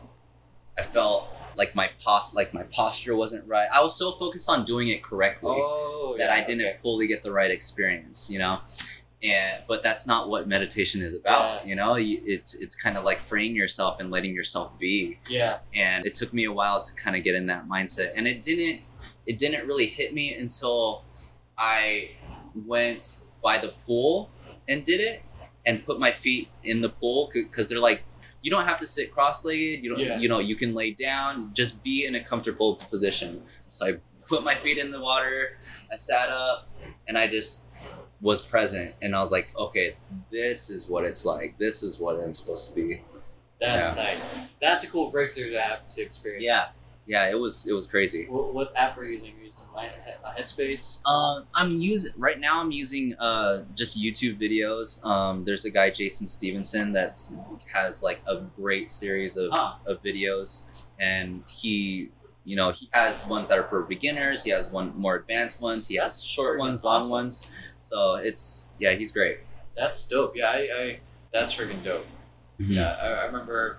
[0.78, 3.68] I felt like my pos like my posture wasn't right.
[3.74, 6.78] I was so focused on doing it correctly Oh, that yeah, I didn't okay.
[6.78, 8.60] fully get the right experience, you know.
[9.24, 11.70] And but that's not what meditation is about, Yeah.
[11.70, 11.96] you know.
[11.98, 16.32] It's it's kind of like freeing yourself and letting yourself be Yeah, and it took
[16.34, 18.82] me a while to kind of get in that mindset and it didn't
[19.26, 21.04] it didn't really hit me until
[21.58, 22.10] i
[22.74, 23.04] went
[23.42, 24.30] by the pool
[24.70, 25.24] and did it
[25.66, 28.02] and put my feet in the pool because they're like
[28.46, 29.84] you don't have to sit cross-legged.
[29.84, 30.20] You don't Yeah.
[30.20, 31.52] you know you can lay down.
[31.62, 33.42] Just be in a comfortable position.
[33.76, 33.92] So i
[34.32, 35.58] put my feet in the water.
[35.92, 36.70] I sat up
[37.08, 37.74] and i just
[38.22, 38.94] was present.
[39.02, 39.88] And i was like okay
[40.32, 41.58] this is what it's like.
[41.58, 43.02] This is what i'm supposed to be.
[43.60, 44.20] That's tight.
[44.62, 46.44] That's a cool breakthrough to have to experience.
[46.52, 46.66] yeah
[47.08, 48.26] yeah, it was it was crazy.
[48.28, 49.32] What, what app are you using?
[49.32, 49.90] Are you using my,
[50.38, 51.00] Headspace?
[51.06, 52.60] Uh, I'm using right now.
[52.60, 55.06] I'm using uh, just YouTube videos.
[55.06, 57.20] Um, there's a guy Jason Stephenson that
[57.72, 59.80] has like a great series of, Ah.
[59.86, 62.10] of videos, and he,
[62.44, 64.44] you know, he has ones that are for beginners.
[64.44, 65.88] He has one more advanced ones.
[65.88, 67.12] He has short ones, long awesome.
[67.12, 67.48] ones.
[67.82, 69.40] So it's yeah, he's great.
[69.78, 70.36] That's dope.
[70.36, 71.00] Yeah, I, I
[71.32, 72.06] that's freaking dope.
[72.60, 72.72] Mm-hmm.
[72.74, 73.78] Yeah, I, I remember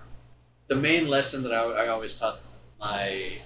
[0.69, 2.39] the main lesson that I, I always taught
[2.79, 3.39] my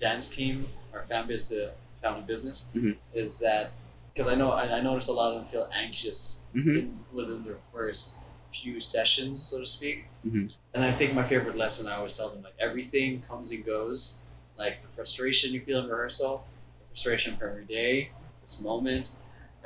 [0.00, 2.96] dance team or fan base to family business Mhm.
[3.14, 3.70] is that
[4.12, 6.78] because I know I, I noticed a lot of them feel anxious Mhm.
[6.78, 8.18] in, within their first
[8.52, 10.04] few sessions, so to speak.
[10.26, 10.52] Mhm.
[10.74, 14.24] And I think my favorite lesson I always tell them like everything comes and goes.
[14.58, 16.44] Like the frustration you feel in rehearsal,
[16.80, 18.10] the frustration from every day,
[18.42, 19.12] this moment,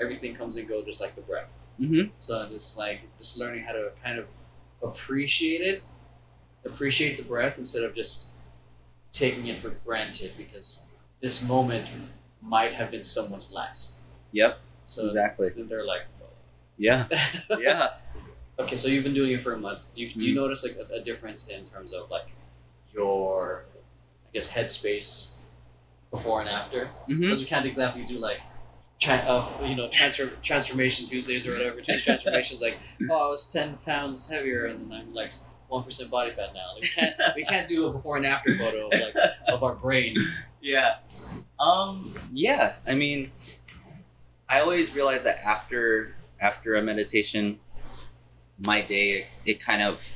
[0.00, 1.48] everything comes and goes just like the breath.
[1.80, 2.10] Mm-hmm.
[2.20, 4.26] So it's like just learning how to kind of
[4.82, 5.82] appreciate it,
[6.64, 8.28] appreciate the breath instead of just
[9.18, 10.90] taking it for granted because
[11.20, 11.86] this moment
[12.42, 14.02] might have been someone's last.
[14.32, 14.58] Yep.
[14.84, 15.50] So Exactly.
[15.56, 16.02] they're like,
[16.78, 17.06] Yeah.
[17.58, 17.94] Yeah.
[18.58, 19.84] okay, so you've been doing it for a month.
[19.94, 20.36] Do you, do you Mhm.
[20.36, 22.26] notice like a, a difference in terms of like
[22.92, 23.64] your,
[24.28, 25.30] I guess, headspace
[26.10, 26.86] before and after?
[27.08, 27.20] Mm-hmm.
[27.20, 28.40] Because we can't exactly do like,
[29.00, 31.80] tra- uh, you know, transfer transformation Tuesdays or whatever.
[31.82, 32.76] Transformations like,
[33.10, 35.32] oh, I was ten pounds heavier, and then I'm like
[35.68, 36.74] one percent body fat now.
[36.74, 39.14] Like, we can't we can't do a before and after photo of like
[39.48, 40.16] of our brain.
[40.60, 40.96] Yeah.
[41.58, 42.12] Um.
[42.32, 42.74] Yeah.
[42.86, 43.30] I mean,
[44.48, 47.58] I always realize that after after a meditation,
[48.58, 50.06] my day it kind of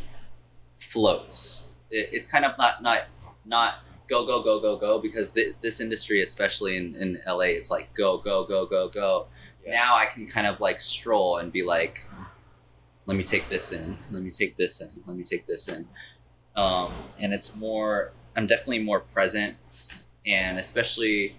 [0.79, 1.69] floats.
[1.91, 3.05] It, it's kind of not not
[3.45, 3.75] not
[4.09, 7.95] go go go go go because th- this industry, especially in in LA, it's like
[7.95, 9.27] go go go go go.
[9.65, 9.73] Yeah.
[9.73, 12.07] Now I can kind of like stroll and be like,
[13.07, 15.87] let me take this in, let me take this in, let me take this in,
[16.57, 18.13] um, and it's more.
[18.37, 19.57] I'm definitely more present.
[20.27, 21.37] And especially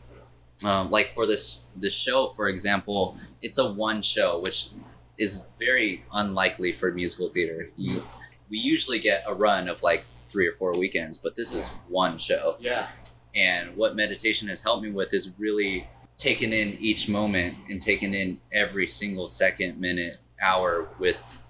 [0.64, 4.70] um, like for this this show for example it's a one show which
[5.18, 7.70] is very unlikely for musical theater.
[7.78, 8.04] You,
[8.50, 12.18] we usually get a run of like three or four weekends but this is one
[12.18, 12.56] show.
[12.60, 12.88] Yeah,
[13.36, 15.88] and what meditation has helped me with is really
[16.18, 21.41] taking in each moment and taking in every single second minute hour with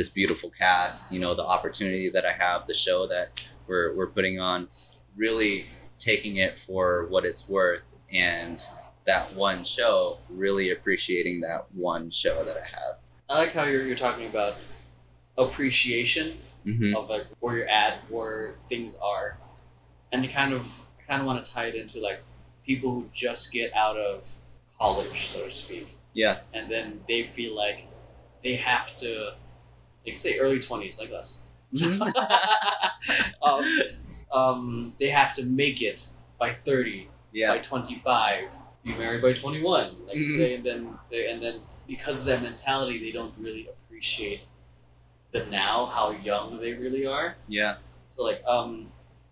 [0.00, 4.06] this beautiful cast you know the opportunity that i have the show that we're, we're
[4.06, 4.66] putting on
[5.16, 5.66] really
[5.98, 7.82] taking it for what it's worth
[8.12, 8.64] and
[9.06, 12.96] that one show really appreciating that one show that i have
[13.30, 14.54] I like how you're you're talking about
[15.38, 16.96] appreciation mm-hmm.
[16.96, 19.38] of like where you're at, where things are,
[20.10, 20.66] and you kind of
[20.98, 22.22] I kind of want to tie it into like
[22.66, 24.28] people who just get out of
[24.78, 25.96] college, so to speak.
[26.12, 27.86] yeah and then they feel like
[28.42, 29.34] they have to,
[30.06, 31.50] like say early twenties, like us.
[31.74, 32.00] Mhm.
[33.42, 33.78] um,
[34.32, 36.06] um, they have to make it
[36.38, 38.52] by thirty, yeah by twenty five,
[38.84, 39.94] be married by twenty one.
[40.06, 40.38] Like Mhm.
[40.38, 44.46] they, and then they, and then because of that mentality, they don't really appreciate
[45.32, 47.36] the now, how young they really are.
[47.48, 47.76] yeah
[48.10, 48.90] So like, um,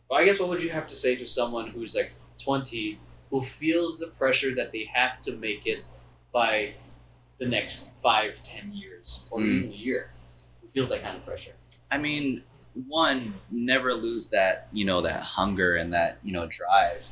[0.08, 2.98] well, I guess what would you have to say to someone who's like twenty,
[3.30, 5.84] who feels the pressure that they have to make it
[6.32, 6.74] by
[7.38, 9.46] the next five, ten years, or Mm.
[9.58, 10.10] even a year,
[10.78, 11.54] feels that kind of pressure?
[11.90, 12.44] I mean,
[12.86, 17.08] one, never lose that, you know, that hunger and that, you know, drive.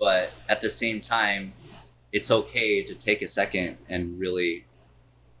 [0.00, 1.52] But at the same time,
[2.12, 4.64] it's okay to take a second and really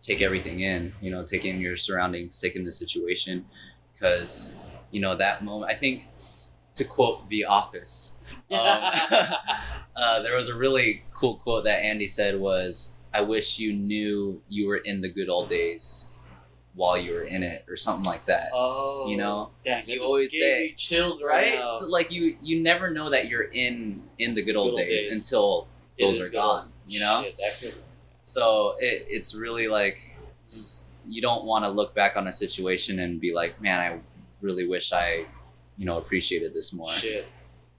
[0.02, 3.46] take everything in, you know, take in your surroundings, take in the situation.
[3.94, 4.54] Because,
[4.90, 6.06] you know, that moment, I think,
[6.74, 8.58] to quote The Office, um,
[9.96, 14.42] uh, there was a really cool quote that Andy said was, I wish you knew
[14.50, 16.07] you were in the good old days
[16.78, 20.30] while you were in it, or something like that oh, you know dang, you always
[20.30, 24.42] say- chills right, right so like you you never know that you're in in the
[24.42, 25.12] good old, Good old days, days.
[25.16, 25.66] until
[25.98, 27.24] It those are gone you know
[27.58, 27.74] Shit,
[28.22, 29.98] so it, it's really like
[31.06, 33.98] you don't want to look back on a situation and be like man i
[34.40, 35.24] really wish i
[35.76, 37.26] you know appreciated this more shit,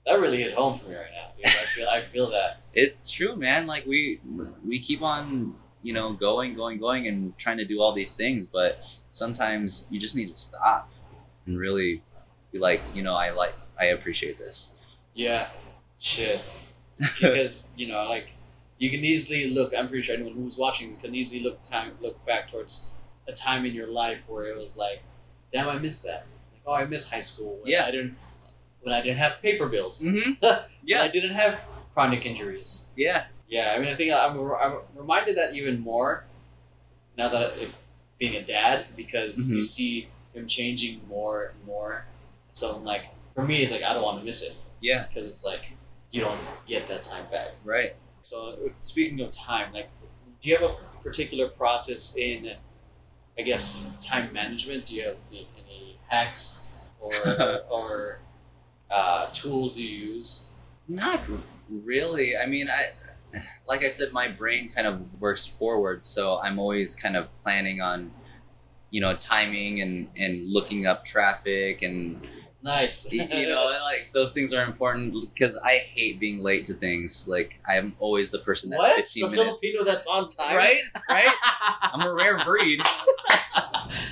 [0.06, 1.28] that really hit home for me right now.
[1.38, 1.45] Dude.
[1.45, 2.62] I feel, I feel that.
[2.74, 4.20] it's true man like we
[4.66, 8.45] we keep on you know going going going and trying to do all these things
[8.47, 10.89] but sometimes you just need to stop
[11.45, 12.01] and really
[12.51, 14.73] be like you know i like i appreciate this
[15.13, 15.49] Yeah,
[15.99, 16.41] shit.
[17.21, 18.27] because you know, like
[18.77, 19.73] you can easily look.
[19.77, 22.91] I'm pretty sure anyone who's watching this can easily look time look back towards
[23.27, 25.01] a time in your life where it was like,
[25.53, 26.25] damn, I missed that.
[26.53, 27.57] Like, oh, I miss high school.
[27.61, 27.86] When Yeah.
[27.86, 28.17] I didn't.
[28.82, 30.01] When I didn't have paper bills.
[30.01, 30.32] mm-hmm
[30.88, 31.63] When I didn't have
[31.93, 32.91] chronic injuries.
[32.97, 36.24] yeah Yeah, I mean, I think I'm, I'm reminded that even more
[37.18, 37.70] now that it,
[38.20, 39.64] being a dad because you Mhm.
[39.64, 42.06] see him changing more and more.
[42.52, 44.56] So I'm like, for me, it's like I don't want to miss it.
[44.82, 45.08] Yeah.
[45.08, 45.72] because it's like
[46.12, 47.52] you don't get that time back.
[47.66, 47.95] Right.
[48.24, 49.89] So speaking of time, like,
[50.41, 52.54] do you have a particular process in,
[53.38, 54.86] I guess, time management?
[54.86, 57.12] Do you have any, any hacks or
[57.70, 58.20] or
[58.91, 60.50] uh, tools you use?
[60.88, 61.20] Not
[61.70, 62.38] really.
[62.38, 62.91] I mean, I
[63.67, 67.82] like I said, my brain kind of works forward, so I'm always kind of planning
[67.82, 68.11] on,
[68.89, 72.25] you know, timing and and looking up traffic and
[72.61, 73.11] Nice.
[73.11, 77.27] you know, like those things are important because I hate being late to things.
[77.27, 78.95] Like I'm always the person that's what?
[78.95, 79.59] 15 the minutes.
[79.61, 80.55] Filipino that's on time.
[80.57, 80.82] Right?
[81.09, 81.30] Right?
[81.82, 82.82] I'm a rare breed.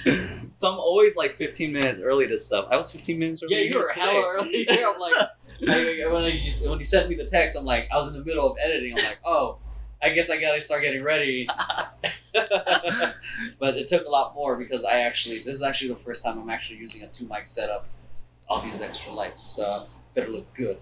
[0.55, 2.67] so I'm always like 15 minutes early to stuff.
[2.71, 3.55] I was 15 minutes early.
[3.55, 4.65] Yeah, you were hella early.
[4.69, 4.87] here.
[4.87, 5.27] I'm like,
[5.67, 8.23] I, when, I, when you sent me the text, I'm like, I was in the
[8.25, 8.93] middle of editing.
[8.97, 9.57] I'm like, oh,
[10.01, 11.47] I guess I gotta start getting ready.
[12.33, 16.39] but it took a lot more because I actually, this is actually the first time
[16.39, 17.87] I'm actually using a two mic setup.
[18.47, 20.77] All these extra lights, so better look good.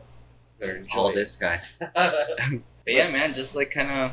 [0.59, 0.97] Better enjoy.
[0.97, 1.61] Oh, All this guy.
[2.85, 4.11] But yeah, man, just like kind of.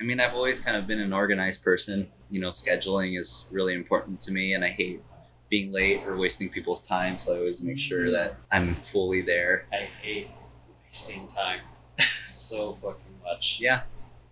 [0.00, 2.08] I mean, I've always kind of been an organized person.
[2.28, 5.00] You know, scheduling is really important to me, and I hate
[5.50, 7.18] being late or wasting people's time.
[7.18, 9.66] So I always make sure that I'm fully there.
[9.72, 10.28] I hate
[10.84, 11.60] wasting time
[12.22, 13.58] so fucking much.
[13.60, 13.82] Yeah.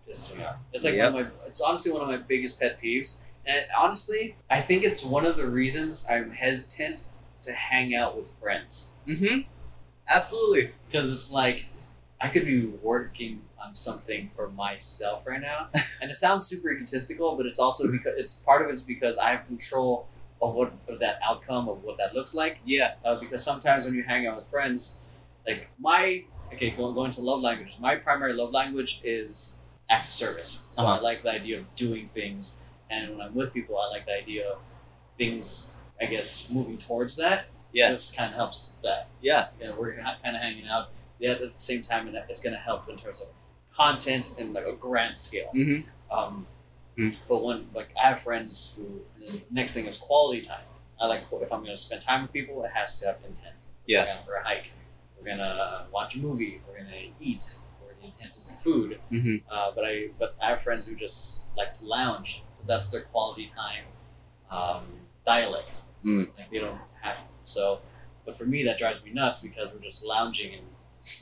[0.09, 0.57] Pisses me off.
[0.73, 1.13] It's like Yep.
[1.13, 1.33] one of my.
[1.47, 5.37] It's honestly one of my biggest pet peeves, and honestly, I think it's one of
[5.37, 7.05] the reasons I'm hesitant
[7.43, 9.41] to hang out with friends Mm-hmm.
[10.09, 10.71] Absolutely.
[10.89, 11.67] because it's like
[12.21, 15.69] I could be working on something for myself right now,
[16.03, 19.31] and it sounds super egotistical, but it's also because it's part of it's because I
[19.31, 20.09] have control
[20.43, 22.59] of what of that outcome of what that looks like.
[22.65, 22.95] Yeah.
[23.05, 25.05] uh, because sometimes when you hang out with friends,
[25.47, 27.79] like my okay, going going to love languages.
[27.81, 30.69] My primary love language is acts of service.
[30.73, 31.03] So I Uh-huh.
[31.03, 34.51] like the idea of doing things, and when I'm with people, I like the idea
[34.53, 34.59] of
[35.17, 35.73] things.
[36.01, 37.45] I guess moving towards that.
[37.73, 37.91] Yes.
[38.09, 39.07] This kind of helps that.
[39.23, 39.49] Yeah.
[39.61, 40.91] You know, we're kind of hanging out.
[41.21, 43.29] Yeah, at the same time, and it's going to help in terms of
[43.73, 45.51] content and like a grand scale.
[45.55, 45.89] Mm-hmm.
[46.17, 46.47] Um,
[46.99, 47.15] Mm.
[47.29, 50.65] But when like I have friends who the next thing is quality time.
[51.01, 53.65] I like if I'm going to spend time with people, it has to have intent.
[53.87, 54.03] Yeah.
[54.03, 54.71] We're going for a hike.
[55.19, 56.61] We're gonna watch a movie.
[56.69, 57.57] We're gonna eat.
[57.81, 58.99] Where the intent is the food.
[59.11, 59.37] Mm-hmm.
[59.51, 63.03] Uh, but I but I have friends who just like to lounge because that's their
[63.03, 63.85] quality time
[64.51, 64.85] um,
[65.27, 65.83] dialect.
[66.05, 66.29] Mm.
[66.37, 67.81] Like they don't have so.
[68.25, 70.67] But for me, that drives me nuts because we're just lounging and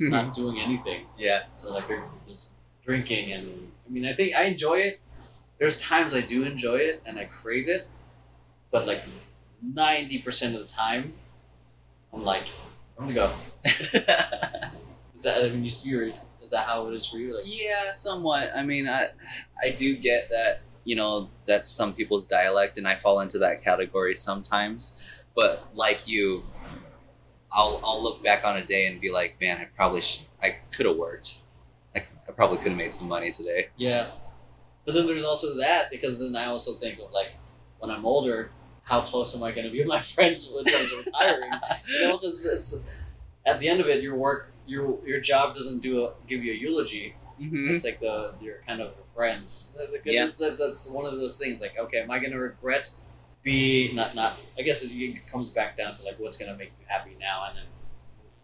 [0.11, 1.07] not doing anything.
[1.19, 1.45] yeah.
[1.59, 2.49] So like they're just
[2.85, 5.01] drinking and I mean I think I enjoy it.
[5.61, 7.87] There's times I do enjoy it and I crave it,
[8.73, 9.03] but like
[9.63, 11.13] ninety percent of the time,
[12.13, 12.45] I'm like,
[12.99, 13.33] I'm gonna go.
[15.15, 17.37] Is that I mean you, you're is that how it is for you?
[17.37, 18.53] Like Yeah, somewhat.
[18.57, 19.09] I mean, I
[19.63, 23.63] I do get that you know that's some people's dialect, and I fall into that
[23.63, 25.27] category sometimes.
[25.37, 26.43] But like you,
[27.53, 30.57] I'll I'll look back on a day and be like, man, I probably sh- I
[30.75, 31.35] could have worked.
[31.95, 33.69] I, I probably could have made some money today.
[33.77, 34.07] yeah,
[34.91, 37.37] but then there's also that because then I also think of like
[37.79, 38.51] when I'm older,
[38.83, 41.53] how close am I going to be with my friends in terms of retiring?
[41.89, 42.91] you know, because it's
[43.47, 46.53] at the end of it, your work, your your job doesn't do a, give you
[46.53, 47.15] a eulogy.
[47.41, 47.71] Mm-hmm.
[47.71, 49.77] It's like the your kind of friends.
[50.05, 50.27] Yeah.
[50.27, 51.61] it's, it's, that's one of those things.
[51.61, 52.91] Like, okay, am I going to regret?
[53.45, 54.39] Be not not.
[54.59, 57.17] I guess it, it comes back down to like what's going to make you happy
[57.21, 57.67] now and then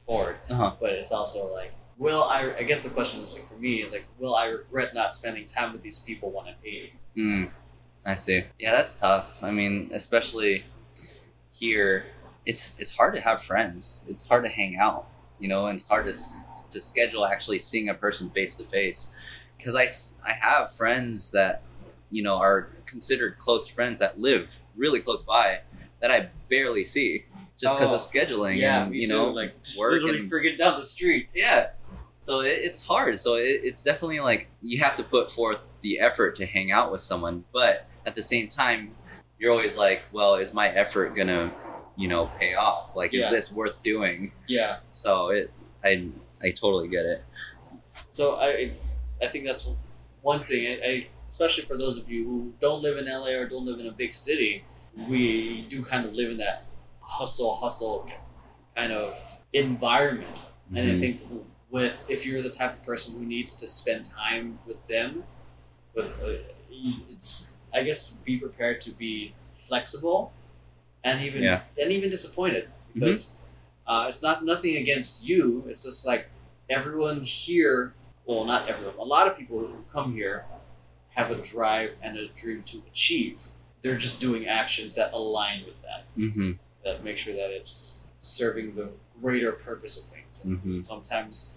[0.07, 0.37] forward.
[0.49, 0.73] Uh-huh.
[0.81, 2.53] But it's also like, will I?
[2.59, 5.47] I guess the question is like for me is like, will I regret not spending
[5.47, 6.93] time with these people when I'm eighty?
[7.17, 7.51] Mm,
[8.05, 8.45] I see.
[8.59, 9.43] Yeah, that's tough.
[9.43, 10.65] I mean, especially
[11.51, 12.07] here,
[12.45, 14.05] it's it's hard to have friends.
[14.09, 15.07] It's hard to hang out,
[15.39, 16.13] you know, and it's hard to
[16.71, 19.15] to schedule actually seeing a person face to face.
[19.57, 19.87] Because I
[20.29, 21.63] I have friends that
[22.11, 25.61] you know are considered close friends that live really close by
[26.01, 27.25] that I barely see
[27.59, 29.15] just because Oh, of scheduling yeah, and you too.
[29.15, 31.29] know like just work literally and- freaking down the street.
[31.35, 31.71] yeah.
[32.17, 33.19] So it, it's hard.
[33.19, 36.91] So it, it's definitely like you have to put forth the effort to hang out
[36.91, 38.95] with someone, but at the same time,
[39.39, 41.53] you're always like, well, is my effort gonna,
[41.97, 42.97] you know, pay off?
[42.97, 44.33] Like, is this worth doing?
[44.49, 44.79] Yeah.
[44.91, 45.53] So it,
[45.85, 46.09] I,
[46.43, 47.25] I totally get it.
[48.11, 48.73] So I,
[49.23, 49.71] I think that's
[50.23, 50.67] one thing.
[50.67, 53.79] I, I especially for those of you who don't live in LA or don't live
[53.81, 54.65] in a big city,
[55.09, 56.65] we do kind of live in that
[57.01, 58.09] hustle, hustle
[58.75, 59.15] kind of
[59.53, 60.39] environment.
[60.75, 61.01] And I Mhm.
[61.01, 61.21] think
[61.71, 65.25] with if you're the type of person who needs to spend time with them,
[65.95, 66.43] with uh,
[67.11, 70.33] it's I guess be prepared to be flexible,
[71.05, 71.63] and even Yeah.
[71.81, 73.37] and even disappointed because
[73.87, 75.65] uh, it's not nothing against you.
[75.69, 76.29] It's just like
[76.71, 77.95] everyone here.
[78.25, 78.97] Well, not everyone.
[78.99, 80.45] A lot of people who come here
[81.11, 83.39] have a drive and a dream to achieve.
[83.83, 86.53] They're just doing actions that align with that Mm-hmm.
[86.85, 88.91] that make sure that it's serving the
[89.21, 90.45] greater purpose of things.
[90.45, 91.55] And hmm sometimes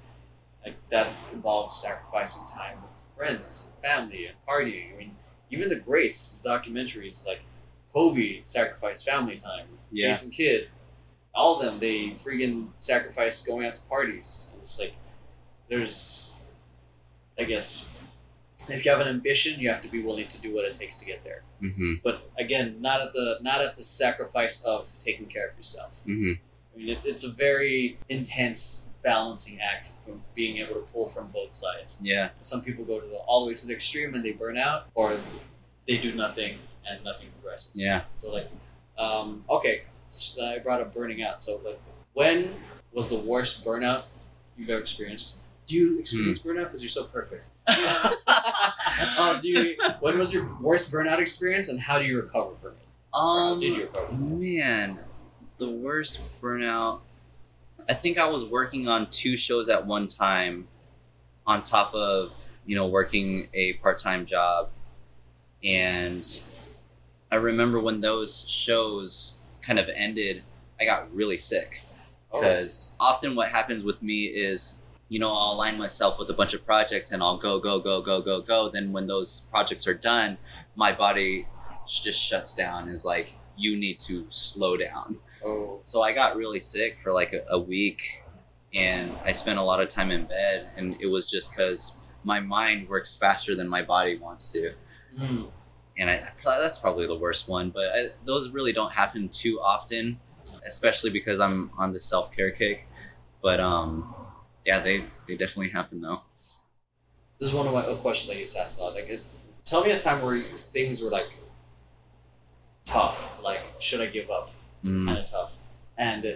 [0.65, 4.93] like that involves sacrificing time with friends and family and partying.
[4.93, 5.15] I mean,
[5.49, 7.41] even the greats, documentaries like
[7.93, 9.65] Kobe sacrificed family time.
[9.91, 10.09] Yeah.
[10.09, 10.67] Jason Kidd,
[11.33, 14.49] all of them, they freaking sacrificed going out to parties.
[14.53, 14.93] And it's like
[15.69, 16.33] there's,
[17.37, 17.89] I guess,
[18.67, 20.97] if you have an ambition, you have to be willing to do what it takes
[20.97, 21.43] to get there.
[21.59, 25.93] hmm But again, not at the not at the sacrifice of taking care of yourself.
[26.05, 26.48] hmm I
[26.79, 31.53] mean, it's, it's a very intense balancing act from being able to pull from both
[31.53, 31.99] sides.
[32.01, 32.29] Yeah.
[32.41, 34.87] Some people go to the all the way to the extreme and they burn out,
[34.95, 35.17] or
[35.87, 36.57] they do nothing
[36.89, 37.73] and nothing progresses.
[37.75, 38.01] Yeah.
[38.13, 38.49] So like,
[38.97, 41.41] um, okay, so I brought up burning out.
[41.43, 41.79] So like,
[42.13, 42.53] when
[42.91, 44.03] was the worst burnout
[44.57, 45.37] you've ever experienced?
[45.67, 45.99] Do you Hmm.
[45.99, 47.45] experience burnout because you're so perfect?
[47.67, 52.71] uh, do you, when was your worst burnout experience, and how do you recover from
[52.71, 52.77] it?
[53.13, 54.11] Um, did you recover?
[54.13, 54.99] man,
[55.59, 57.01] the worst burnout.
[57.87, 60.67] I think I was working on two shows at one time,
[61.45, 62.31] on top of
[62.65, 64.69] you know working a part-time job,
[65.63, 66.25] and
[67.31, 70.43] I remember when those shows kind of ended,
[70.79, 71.83] I got really sick.
[72.31, 76.33] Oh, because often what happens with me is you know i'll align myself with a
[76.33, 78.69] bunch of projects and i'll go go go go go go.
[78.69, 80.37] Then when those projects are done
[80.75, 81.47] my body
[81.87, 86.59] just shuts down is like you need to slow down oh, so i got really
[86.59, 88.21] sick for like a, a week
[88.73, 92.39] and i spent a lot of time in bed and it was just because my
[92.39, 94.73] mind works faster than my body wants to
[95.17, 95.47] mm.
[95.97, 97.69] and I, that's probably the worst one.
[97.69, 100.19] But I, those really don't happen too often,
[100.65, 102.87] especially because I'm on the self care kick.
[103.41, 104.13] But um,
[104.65, 106.21] yeah, they they definitely happen though.
[107.39, 108.93] This is one of my questions I used to ask a lot.
[108.95, 109.21] Like, it,
[109.63, 111.29] tell me a time where things were like
[112.85, 113.39] tough.
[113.41, 114.51] Like, should I give up?
[114.83, 115.05] Mm.
[115.05, 115.53] Kind of tough.
[115.97, 116.29] And uh,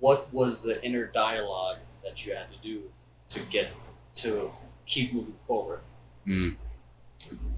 [0.00, 2.82] what was the inner dialogue that you had to do
[3.30, 3.68] to get
[4.14, 4.50] to
[4.86, 5.80] keep moving forward?
[6.26, 6.56] Mm.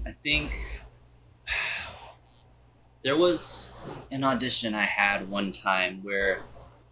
[0.05, 0.51] I think
[3.03, 3.73] there was
[4.11, 6.41] an audition I had one time where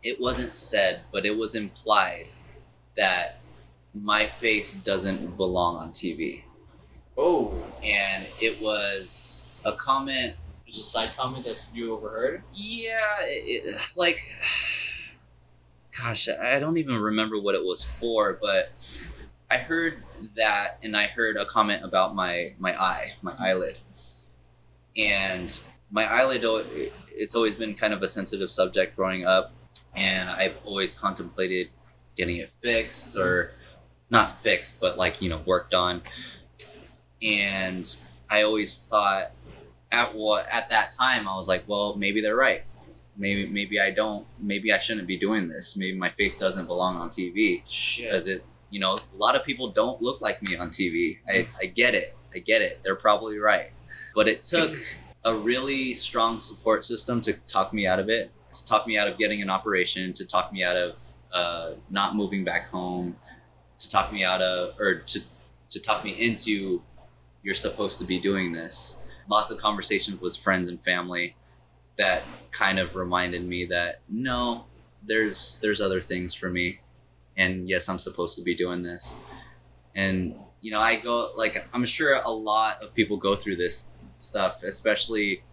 [0.03, 2.27] it wasn't said, but it was implied
[2.95, 3.39] that
[3.93, 6.43] my face doesn't belong on TV.
[7.17, 10.35] Oh, And it was a comment
[10.67, 12.43] there's a side comment that you overheard.
[12.53, 14.21] Yeah, it, it- like,
[15.97, 18.71] gosh, I don't even remember what it was for, but
[19.49, 20.03] I heard
[20.35, 23.43] that, and I heard a comment about my my eye, my mm-hmm.
[23.43, 23.75] eyelid,
[24.97, 25.59] and
[25.89, 26.43] my eyelid.
[27.15, 29.53] It's always been kind of a sensitive subject growing up,
[29.95, 31.69] and I've always contemplated
[32.17, 33.51] getting it fixed or
[34.09, 36.01] not fixed, but like you know worked on,
[37.21, 37.95] and
[38.29, 39.31] I always thought
[39.91, 42.63] at what at that time I was like, well, maybe they're right.
[43.17, 44.25] Maybe maybe I don't.
[44.39, 45.75] Maybe I shouldn't be doing this.
[45.75, 48.05] Maybe my face doesn't belong on TV Shit.
[48.05, 48.43] because it.
[48.69, 51.19] You know, a lot of people don't look like me on TV.
[51.25, 52.17] I, I get it.
[52.35, 52.81] I get it.
[52.83, 53.71] They're probably right.
[54.13, 54.75] But it took
[55.23, 59.07] a really strong support system to talk me out of it, to talk me out
[59.07, 60.99] of getting an operation, to talk me out of
[61.33, 63.15] uh, not moving back home,
[63.79, 65.21] to talk me out of, or to,
[65.69, 66.81] to talk me into,
[67.43, 68.96] you're supposed to be doing this.
[69.29, 71.35] Lots of conversations with friends and family
[71.97, 74.65] that kind of reminded me that no,
[75.03, 76.79] there's there's other things for me,
[77.35, 79.19] and yes, I'm supposed to be doing this.
[79.95, 83.97] And you know, I go like I'm sure a lot of people go through this
[84.15, 85.43] stuff, especially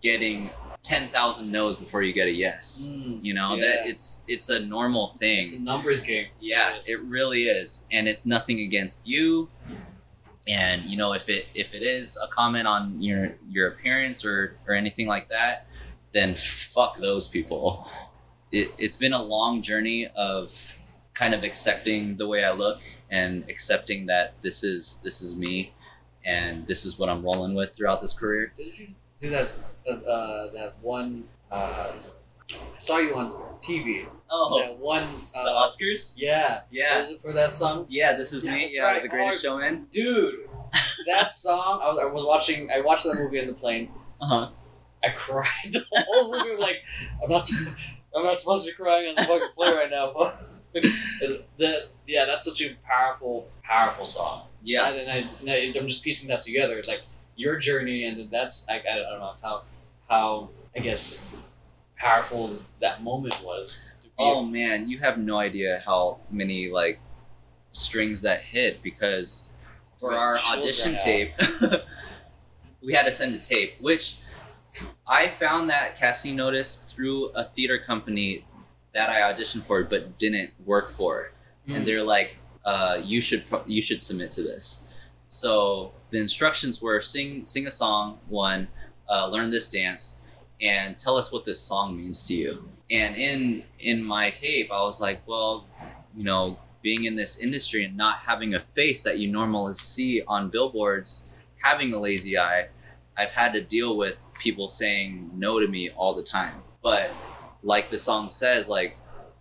[0.00, 0.50] getting
[0.82, 2.86] ten thousand no's before you get a yes.
[2.88, 3.62] Mm, You know yeah.
[3.66, 5.44] that it's it's a normal thing.
[5.44, 6.26] It's a numbers game.
[6.40, 6.88] Yeah, Yes.
[6.88, 9.48] it really is, and it's nothing against you.
[10.48, 14.56] And you know, if it if it is a comment on your your appearance or
[14.66, 15.66] or anything like that,
[16.12, 17.88] then fuck those people.
[18.52, 20.76] It, it's been a long journey of
[21.14, 22.80] kind of accepting the way I look
[23.10, 25.72] and accepting that this is this is me,
[26.24, 28.52] and this is what I'm rolling with throughout this career.
[28.56, 28.88] Did you
[29.20, 29.50] do that?
[29.88, 31.24] Uh, that one.
[31.50, 31.92] Uh,
[32.54, 34.06] I saw you on TV.
[34.30, 35.06] Oh, That one.
[35.34, 36.14] the Uh, Oscars.
[36.16, 36.60] yeah.
[36.70, 36.98] Yeah.
[37.00, 37.86] Was it for that song?
[37.88, 38.70] Yeah, this is Yeah, me.
[38.72, 39.02] Yeah, right.
[39.02, 39.86] the greatest Oh, showman.
[39.90, 40.48] Dude,
[41.06, 41.80] that song.
[41.82, 42.70] I was, I was watching.
[42.70, 43.90] I watched that movie on the plane.
[44.20, 44.48] Uh huh.
[45.02, 46.56] I cried the whole movie.
[46.60, 46.76] Like,
[47.22, 47.48] I'm not.
[48.14, 50.12] I'm not supposed to be crying on the fucking plane right now.
[50.14, 50.36] But
[51.58, 54.46] the, yeah, that's such a powerful, powerful song.
[54.62, 54.88] Yeah.
[54.90, 56.76] And, I, and I, I'm just piecing that together.
[56.78, 57.02] It's like
[57.36, 59.62] your journey, and that's I, I don't know how
[60.08, 61.24] how I guess
[62.00, 63.92] powerful that moment was.
[64.18, 66.98] Oh man, you have no idea how many like
[67.70, 69.52] strings that hit because
[69.94, 71.32] for our audition tape,
[72.82, 74.16] we had to send a tape, which
[75.06, 78.44] I found that casting notice through a theater company
[78.92, 81.32] that I auditioned for but didn't work for,
[81.68, 81.76] Mm.
[81.76, 84.88] and they're like, uh, "You should pro- you should submit to this."
[85.28, 88.68] So the instructions were sing sing a song one,
[89.08, 90.19] uh, learn this dance,
[90.62, 92.68] and tell us what this song means to you.
[92.90, 95.66] And in in my tape, I was like, well,
[96.16, 100.22] you know, being in this industry and not having a face that you normally see
[100.26, 101.28] on billboards,
[101.62, 102.68] having a lazy eye,
[103.16, 106.54] I've had to deal with people saying no to me all the time.
[106.82, 107.10] But
[107.62, 108.96] like the song says, like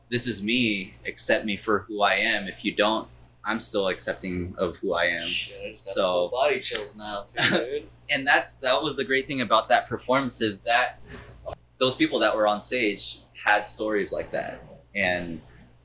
[0.09, 2.47] this is me, accept me for who I am.
[2.47, 3.07] If you don't,
[3.45, 5.27] I'm still accepting of who I am.
[5.27, 7.89] Shit, I So- body chills now, too, dude.
[8.09, 10.99] and that's that was the great thing about that performance is that
[11.77, 14.59] those people that were on stage had stories like that
[14.93, 15.39] and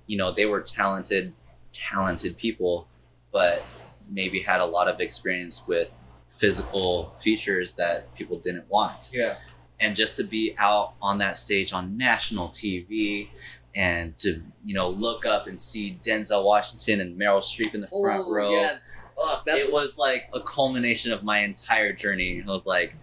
[0.07, 1.33] you know they were talented
[1.73, 2.89] talented people
[3.33, 3.63] but
[4.11, 5.93] maybe had a lot of experience with
[6.29, 9.37] physical features that people didn't want yeah.
[9.79, 13.29] and just to be out on that stage on national TV
[13.75, 17.89] and to you know look up and see Denzel Washington and Meryl Streep in the
[17.89, 18.77] front Oh, row Yeah.
[19.17, 22.39] Oh, that's it was like a culmination of my entire journey.
[22.39, 22.97] It was like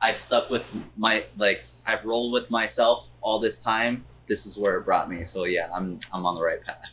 [0.00, 4.04] I've stuck with my like I've rolled with myself all this time.
[4.26, 5.24] This is where it brought me.
[5.24, 6.86] So yeah, I'm I'm on the right path.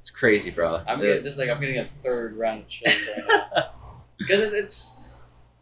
[0.00, 0.82] It's crazy, bro.
[0.86, 3.70] I'm The- getting this like I'm getting a third round of chills right now
[4.18, 5.04] because it's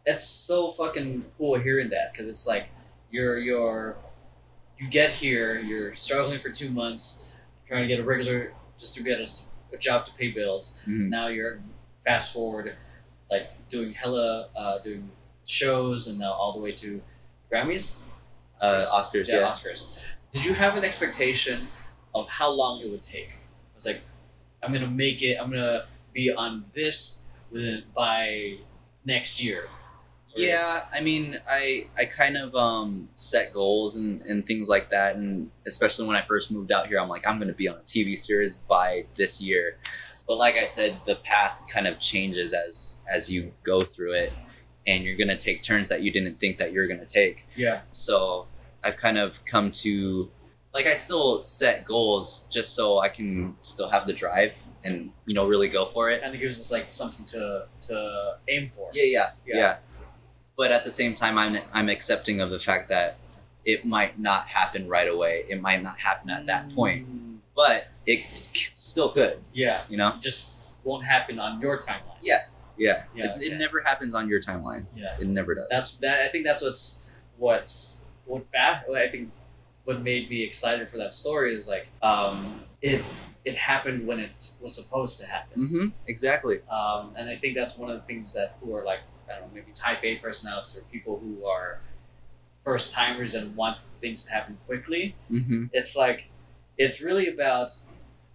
[0.05, 2.67] it's so fucking cool hearing that because it's like
[3.11, 3.95] you're you're
[4.79, 7.31] you get here you're struggling for two months
[7.67, 9.27] trying to get a regular just to get a,
[9.73, 11.09] a job to pay bills Mhm.
[11.09, 11.59] now you're
[12.05, 12.75] fast forward
[13.29, 15.09] like doing hella uh, doing
[15.45, 17.01] shows and now all the way to
[17.51, 17.97] Grammys
[18.61, 19.47] uh, Oscars, yeah, yeah.
[19.49, 19.97] Oscars.
[20.33, 21.67] Did you have an expectation
[22.13, 23.29] of how long it would take?
[23.31, 24.01] I was like,
[24.61, 25.37] I'm gonna make it.
[25.39, 28.57] I'm gonna be on this within by
[29.05, 29.69] next year.
[30.47, 35.15] Yeah, I mean, I I kind of um, set goals and, and things like that,
[35.15, 37.75] and especially when I first moved out here, I'm like, I'm going to be on
[37.75, 39.77] a TV series by this year.
[40.27, 44.33] But like I said, the path kind of changes as as you go through it,
[44.87, 47.45] and you're going to take turns that you didn't think that you're going to take.
[47.55, 47.81] Yeah.
[47.91, 48.47] So
[48.83, 50.29] I've kind of come to
[50.73, 55.33] like I still set goals just so I can still have the drive and you
[55.33, 56.21] know really go for it.
[56.23, 58.89] And it gives us like something to to aim for.
[58.93, 59.55] Yeah, yeah, Yeah.
[59.57, 59.75] yeah,
[60.59, 63.15] But at the same time, I'm I'm accepting of the fact that
[63.63, 65.45] it might not happen right away.
[65.47, 68.25] It might not happen at that point, Mm, but it
[68.75, 69.39] still could.
[69.53, 69.81] Yeah.
[69.89, 70.09] You know?
[70.09, 72.19] It just won't happen on your timeline.
[72.21, 72.43] Yeah.
[72.77, 73.03] Yeah.
[73.15, 74.83] Yeah, it, it never happens on your timeline.
[74.93, 75.15] Yeah.
[75.17, 75.67] It never does.
[75.71, 76.25] That's that.
[76.25, 78.43] I think that's what's what's what
[78.85, 79.31] what I think
[79.85, 83.01] what made me excited for that story is like um, it
[83.45, 84.31] it happened when it
[84.61, 85.55] was supposed to happen.
[85.63, 85.87] mm-hmm.
[86.07, 86.59] Exactly.
[86.69, 88.99] Um, and I think that's one of the things that who are like
[89.29, 91.79] I don't know maybe type A personalities or people who are
[92.63, 95.15] first timers and want things to happen quickly.
[95.31, 95.65] Mm-hmm.
[95.73, 96.25] It's like
[96.77, 97.71] it's really about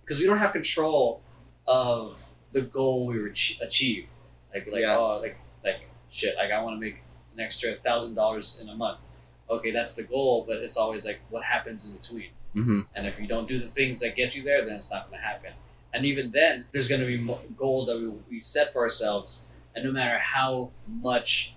[0.03, 1.21] because we don't have control
[1.67, 2.19] of
[2.53, 4.07] the goal we ach- achieve.
[4.53, 4.97] Like like Yeah.
[4.99, 7.03] oh like like shit like I want to make
[7.35, 9.01] an extra thousand dollars in a month.
[9.51, 12.31] Okay, that's the goal, but it's always like what happens in between.
[12.57, 12.81] Mm-hmm.
[12.95, 15.21] And if you don't do the things that get you there, then it's not going
[15.21, 15.53] to happen.
[15.93, 17.19] And even then, there's going to be
[17.57, 21.55] goals that we, we set for ourselves, and no matter how much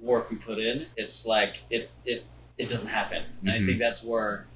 [0.00, 2.24] work we put in, it's like it it
[2.58, 3.22] it doesn't happen.
[3.42, 3.66] And I Mhm.
[3.66, 4.46] think that's where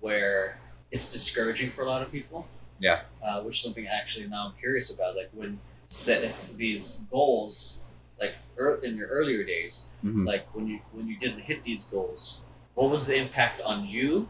[0.00, 0.58] where
[0.90, 2.46] it's discouraging for a lot of people.
[2.78, 3.00] Yeah.
[3.22, 5.16] Uh, which is something actually now I'm curious about.
[5.16, 5.58] Like when
[5.88, 7.82] set these goals,
[8.20, 10.24] like ear in your earlier days, Mm-hmm.
[10.26, 12.44] like when you when you didn't hit these goals
[12.74, 14.28] what was the impact on you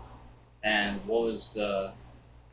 [0.63, 1.93] and what was the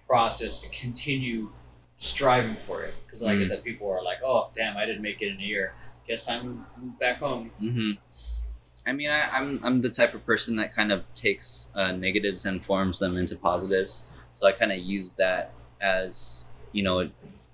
[0.08, 1.50] process to continue
[1.98, 3.48] striving for it because like i Mm.
[3.48, 5.74] said people are like oh damn i didn't make it in a year
[6.08, 7.92] guess time to move back home Mm-hmm.
[8.88, 12.46] I mean, I, I'm I'm the type of person that kind of takes uh, negatives
[12.46, 14.12] and forms them into positives.
[14.34, 17.10] So I kind of use that as you know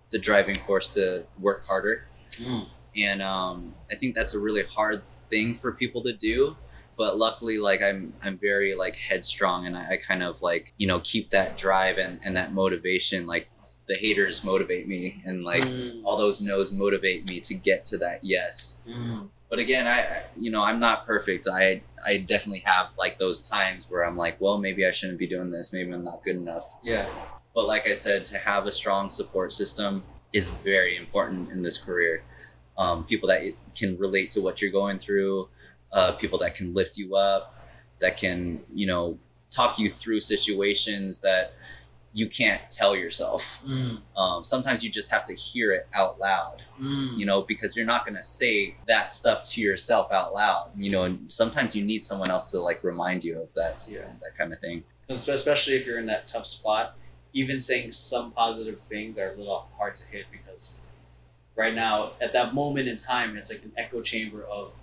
[0.09, 2.05] the driving force to work harder.
[2.97, 6.57] and um, I think that's a really hard thing for people to do.
[6.97, 10.85] But luckily, like I'm, I'm very like headstrong, and I, I kind of like you
[10.87, 13.25] know keep that drive and, and that motivation.
[13.25, 13.47] Like
[13.91, 16.01] the haters motivate me, and like Mm.
[16.05, 18.83] all those no's motivate me to get to that yes.
[18.87, 19.27] Mm.
[19.49, 21.47] But again, I, you know I'm not perfect.
[21.47, 25.27] I I definitely have like those times where I'm like, well, maybe I shouldn't be
[25.27, 25.73] doing this.
[25.73, 26.65] Maybe I'm not good enough.
[26.83, 27.05] yeah
[27.53, 30.03] But like I said, to have a strong support system
[30.39, 32.23] is very important in this career.
[32.77, 33.41] Um, people that
[33.79, 35.49] can relate to what you're going through,
[35.91, 37.43] uh, people that can lift you up,
[37.99, 39.19] that can, you know,
[39.59, 41.45] talk you through situations that
[42.14, 43.62] you can't tell yourself.
[43.66, 44.01] Mm.
[44.18, 47.18] Um, sometimes you just have to hear it out loud, Mm.
[47.18, 50.89] you know, because you're not going to say that stuff to yourself out loud, you
[50.89, 54.01] know, and sometimes you need someone else to like remind you of that, Yeah.
[54.22, 54.84] that kind of thing.
[55.09, 56.95] especially if you're in that tough spot.
[57.34, 60.82] Even saying some positive things are a little hard to hit because
[61.55, 64.74] right now, at that moment in time, it's like an echo chamber of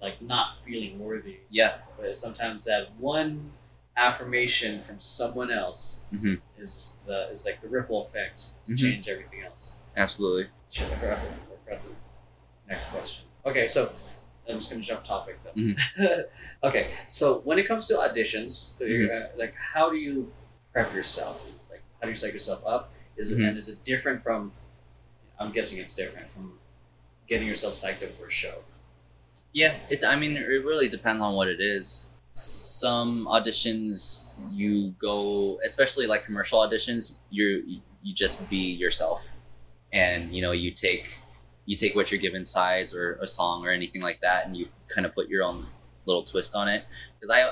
[0.00, 1.38] like not feeling worthy.
[1.50, 1.78] Yeah.
[1.96, 3.50] But sometimes that one
[3.98, 6.40] affirmation from someone else Mhm.
[6.58, 8.78] is the is like the ripple effect to Mhm.
[8.78, 9.78] change everything else.
[9.96, 10.48] Absolutely.
[10.70, 11.78] Shit, I forgot, I the
[12.68, 13.24] next question.
[13.44, 13.92] Okay, so
[14.48, 15.76] I'm just gonna jump topic then.
[16.62, 20.32] okay, so when it comes to auditions, so you're, uh, like how do you
[20.72, 21.58] prep yourself?
[21.70, 22.90] Like how do you psych yourself up?
[23.16, 23.48] Is it Mhm.
[23.48, 24.52] and is it different from?
[25.38, 26.58] I'm guessing it's different from
[27.26, 28.64] getting yourself psyched up for a show.
[29.52, 30.04] Yeah, it.
[30.04, 32.10] I mean, it really depends on what it is.
[32.78, 39.36] Some auditions you go, especially like commercial auditions, you you just be yourself,
[39.92, 41.18] and you know you take
[41.66, 44.68] you take what you're given sides or a song or anything like that, and you
[44.86, 45.66] kind of put your own
[46.06, 46.84] little twist on it.
[47.18, 47.50] Because I,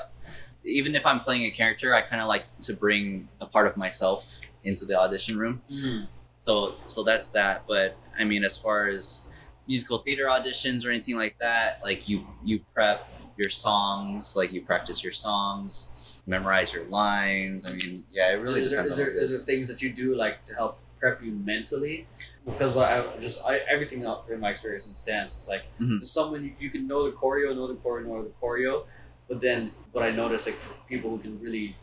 [0.63, 3.75] even if I'm playing a character, I kind of like to bring a part of
[3.75, 5.61] myself into the audition room.
[5.69, 6.05] Mm-hmm.
[6.37, 7.63] So so that's that.
[7.67, 9.27] But i mean as far as
[9.67, 13.07] musical theater auditions or anything like that like you you prep
[13.37, 18.61] your songs like you practice your songs memorize your lines i mean yeah it really
[18.61, 20.53] is there, depends is there, what it is there things that you do like to
[20.55, 22.07] help prep you mentally?
[22.45, 25.43] Because what I just I, everything out in my experience is dance.
[25.43, 26.05] is like Mhm.
[26.05, 28.85] someone you, you can know the choreo, know the choreo, know the choreo,
[29.27, 30.57] but then what I notice like
[30.87, 31.75] people who can really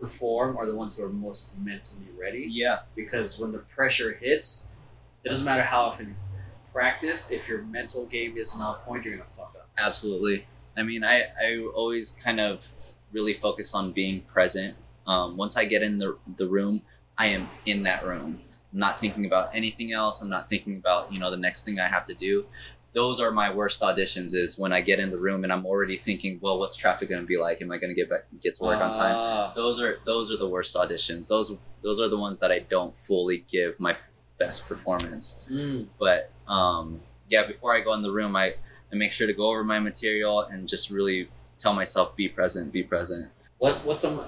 [0.00, 2.46] perform are the ones who are most mentally ready.
[2.50, 4.76] yeah Because when the pressure hits,
[5.24, 7.32] it doesn't matter how often you've practiced.
[7.32, 9.68] If your mental game isn't on point, you're gonna fuck up.
[9.78, 10.46] absolutely
[10.78, 12.68] i mean i i always kind of
[13.12, 14.76] really focus on being present.
[15.06, 16.82] Um, once i get in the, the room
[17.16, 18.40] i am in that room.
[18.72, 20.20] I'm not thinking about anything else.
[20.20, 22.46] I'm not thinking about you know the next thing i have to do.
[22.94, 25.96] Those are my worst auditions is when i get in the room and i'm already
[25.96, 27.62] thinking well what's traffic going to be like?
[27.62, 29.14] Am i going to get back get to work on time?
[29.16, 29.52] Ah.
[29.54, 31.28] those are those are the worst auditions.
[31.28, 33.96] Those those are the ones that i don't fully give my
[34.38, 35.46] best performance.
[35.50, 35.88] Mm.
[35.98, 38.54] but um, yeah before i go in the room I,
[38.92, 41.28] I make sure to go over my material and just really
[41.58, 44.20] tell myself be present be present What what's some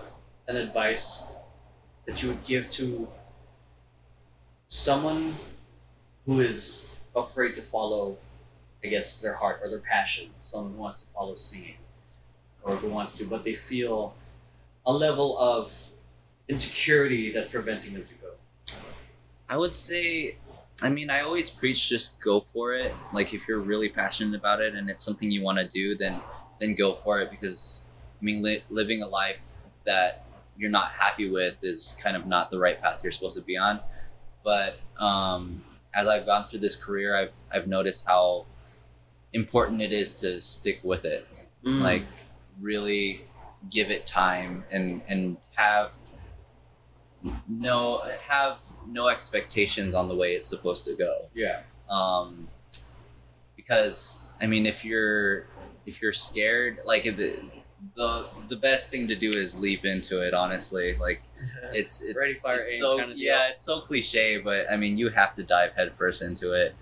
[0.48, 1.22] an advice
[2.06, 3.08] that you would give to
[4.68, 5.34] someone
[6.26, 8.16] who is afraid to follow,
[8.84, 10.30] I guess, their heart or their passion?
[10.40, 11.76] Someone who wants to follow singing,
[12.62, 14.14] or who wants to, but they feel
[14.86, 15.72] a level of
[16.48, 18.76] insecurity that's preventing them to go.
[19.48, 20.36] i would say
[20.82, 22.92] i mean i always preach just go for it.
[23.12, 26.20] Like if you're really passionate about it and it's something you want to do then
[26.58, 29.40] then go for it because i mean li- living a life
[29.84, 30.24] that
[30.60, 33.56] you're not happy with is kind of not the right path you're supposed to be
[33.56, 33.80] on.
[34.44, 35.64] But um,
[35.94, 38.44] as I've gone through this career, I've I've noticed how
[39.32, 41.26] important it is to stick with it.
[41.82, 42.04] Like
[42.60, 43.22] really
[43.70, 45.96] give it time and and have
[47.48, 51.28] no have no expectations on the way it's supposed to go.
[51.34, 52.48] yeah, Um,
[53.56, 55.46] because I mean, if you're
[55.86, 57.38] if you're scared, like if the
[57.96, 60.34] the the best thing to do is leap into it.
[60.34, 61.22] Honestly, like
[61.72, 65.08] it's it's, Ready, fire, it's so kinda yeah, it's so cliche, but I mean, you
[65.08, 66.74] have to dive headfirst into it.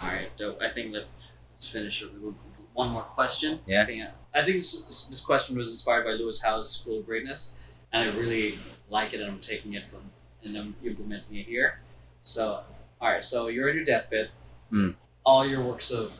[0.00, 0.60] All right, dope.
[0.60, 1.04] I think that
[1.50, 2.34] let's finish it with
[2.72, 3.60] one more question.
[3.66, 3.82] Yeah.
[3.82, 4.02] I think,
[4.34, 7.60] I think this, this question was inspired by Lewis Howes' School of Greatness,
[7.92, 8.58] and I really
[8.94, 10.00] like it, and I'm taking it from
[10.44, 11.80] and I'm implementing it here.
[12.22, 12.60] So,
[13.00, 14.30] all right, so you're in your deathbed.
[14.72, 14.94] Mm.
[15.24, 16.18] All your works of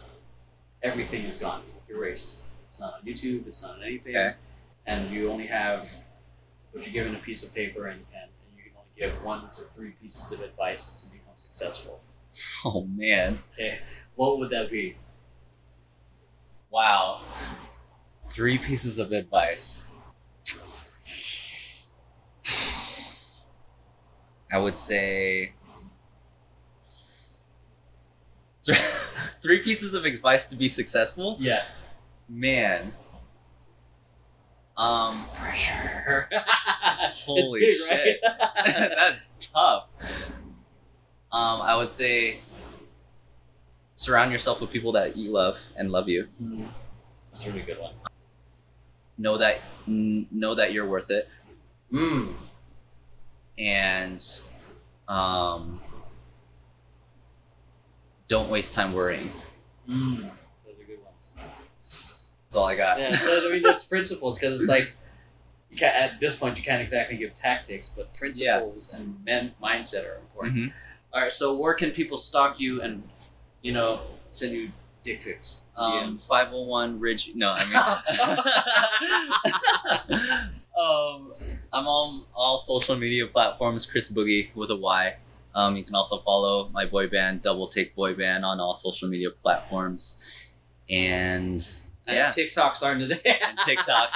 [0.83, 2.43] everything is gone, erased.
[2.69, 3.47] It's not on YouTube.
[3.47, 4.17] It's not on anything.
[4.17, 4.35] Okay.
[4.87, 5.89] And you only have
[6.73, 9.43] what you're given a piece of paper, and, and, and you can only give one
[9.53, 12.01] to three pieces of advice to become successful.
[12.65, 13.79] Oh man, Okay,
[14.17, 14.97] what would that be?
[16.71, 17.21] wow!
[18.31, 19.87] Three pieces of advice.
[24.55, 25.53] I would say
[29.43, 31.37] three pieces of advice to be successful.
[31.41, 31.65] Yeah.
[32.29, 32.93] Man.
[34.77, 36.29] Um, Pressure.
[37.27, 38.21] Holy big, shit.
[38.25, 38.45] right?
[38.97, 39.89] that's tough.
[41.33, 42.39] Um, I would say
[43.97, 46.29] surround yourself with people that you love and love you.
[46.41, 46.69] Mm.
[47.33, 47.95] That's a really good one.
[49.19, 51.29] Know that n- know that you're worth it,
[51.93, 52.35] Mm.
[53.59, 54.25] And
[55.09, 55.81] um,
[58.29, 59.31] don't waste time worrying.
[59.89, 60.17] Mm.
[60.65, 61.35] Those are good ones.
[61.37, 62.99] That's all I got.
[62.99, 64.93] Yeah, I mean that's principles because it's like
[65.71, 70.09] you can't at this point you can't exactly give tactics, but principles and men mindset
[70.09, 70.55] are important.
[70.57, 70.73] Mhm.
[71.13, 73.05] All right, so where can people stalk you and,
[73.63, 74.73] you know, send you
[75.05, 75.63] dick pics?
[75.77, 76.27] Um, DMs?
[76.27, 77.31] 501 Ridge.
[77.37, 77.65] No, I
[80.09, 80.51] mean.
[80.79, 81.33] um,
[81.73, 85.17] I'm on all social media platforms, Chris Boogie with a Y.
[85.55, 89.09] Um, you can also follow my boy band, Double Take Boy Band, on all social
[89.09, 90.23] media platforms.
[90.91, 91.61] And
[92.07, 92.27] yeah.
[92.27, 92.35] And.
[92.35, 93.39] TikTok starting today.
[93.43, 94.11] and TikTok.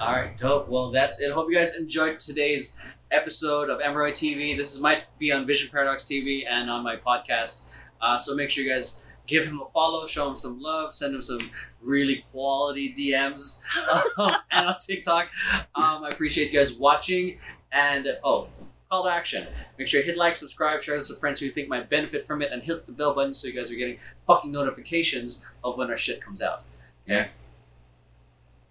[0.00, 0.68] All right, dope.
[0.68, 1.30] Well, that's it.
[1.32, 4.56] Hope you guys enjoyed today's episode of Emeroy TV.
[4.56, 7.70] This is, might be on Vision Paradox TV and on my podcast.
[8.00, 11.14] Uh, so make sure you guys give him a follow, show him some love, send
[11.14, 11.38] him some
[11.80, 13.62] really quality DMs,
[14.18, 15.28] um, and on TikTok.
[15.76, 17.38] Um, I appreciate you guys watching.
[17.70, 18.48] And oh,
[18.90, 19.46] call to action.
[19.78, 22.24] Make sure you hit like, subscribe, share this with friends who you think might benefit
[22.24, 25.76] from it, and hit the bell button so you guys are getting fucking notifications of
[25.76, 26.64] when our shit comes out.
[27.06, 27.28] Yeah.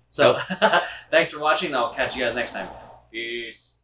[0.09, 0.39] So,
[1.11, 2.67] thanks for watching, and I'll catch you guys next time.
[3.11, 3.76] Peace.